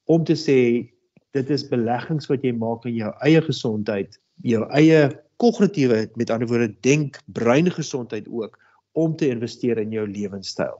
om 0.07 0.25
te 0.25 0.37
sê 0.39 0.91
dit 1.35 1.51
is 1.51 1.67
beleggings 1.69 2.29
wat 2.31 2.45
jy 2.47 2.55
maak 2.55 2.87
in 2.89 2.99
jou 3.01 3.11
eie 3.27 3.43
gesondheid, 3.43 4.19
jou 4.47 4.63
eie 4.79 5.09
kognitiewe, 5.43 6.05
met 6.15 6.31
ander 6.31 6.49
woorde 6.49 6.71
denk 6.87 7.19
breingesondheid 7.35 8.29
ook 8.31 8.59
om 8.95 9.17
te 9.19 9.29
investeer 9.29 9.81
in 9.83 9.91
jou 9.91 10.07
lewenstyl. 10.09 10.79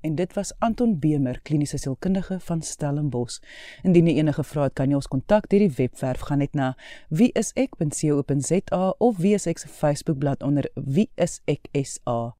En 0.00 0.14
dit 0.16 0.32
was 0.32 0.52
Anton 0.58 0.98
Bemer, 0.98 1.40
kliniese 1.42 1.76
sielkundige 1.78 2.38
van 2.40 2.62
Stellenbosch. 2.62 3.42
Indien 3.82 4.08
jy 4.08 4.16
enige 4.22 4.44
vrae 4.44 4.70
het, 4.70 4.78
kan 4.78 4.88
jy 4.88 4.96
ons 4.96 5.10
kontak 5.12 5.50
deur 5.52 5.66
die 5.66 5.76
webwerf 5.76 6.24
gaan 6.30 6.40
net 6.40 6.56
na 6.56 6.72
wieisek.co.za 7.12 8.82
of 8.98 9.20
wieisek 9.20 9.60
se 9.60 9.68
Facebookblad 9.68 10.46
onder 10.46 10.70
wieiseksa. 10.74 12.39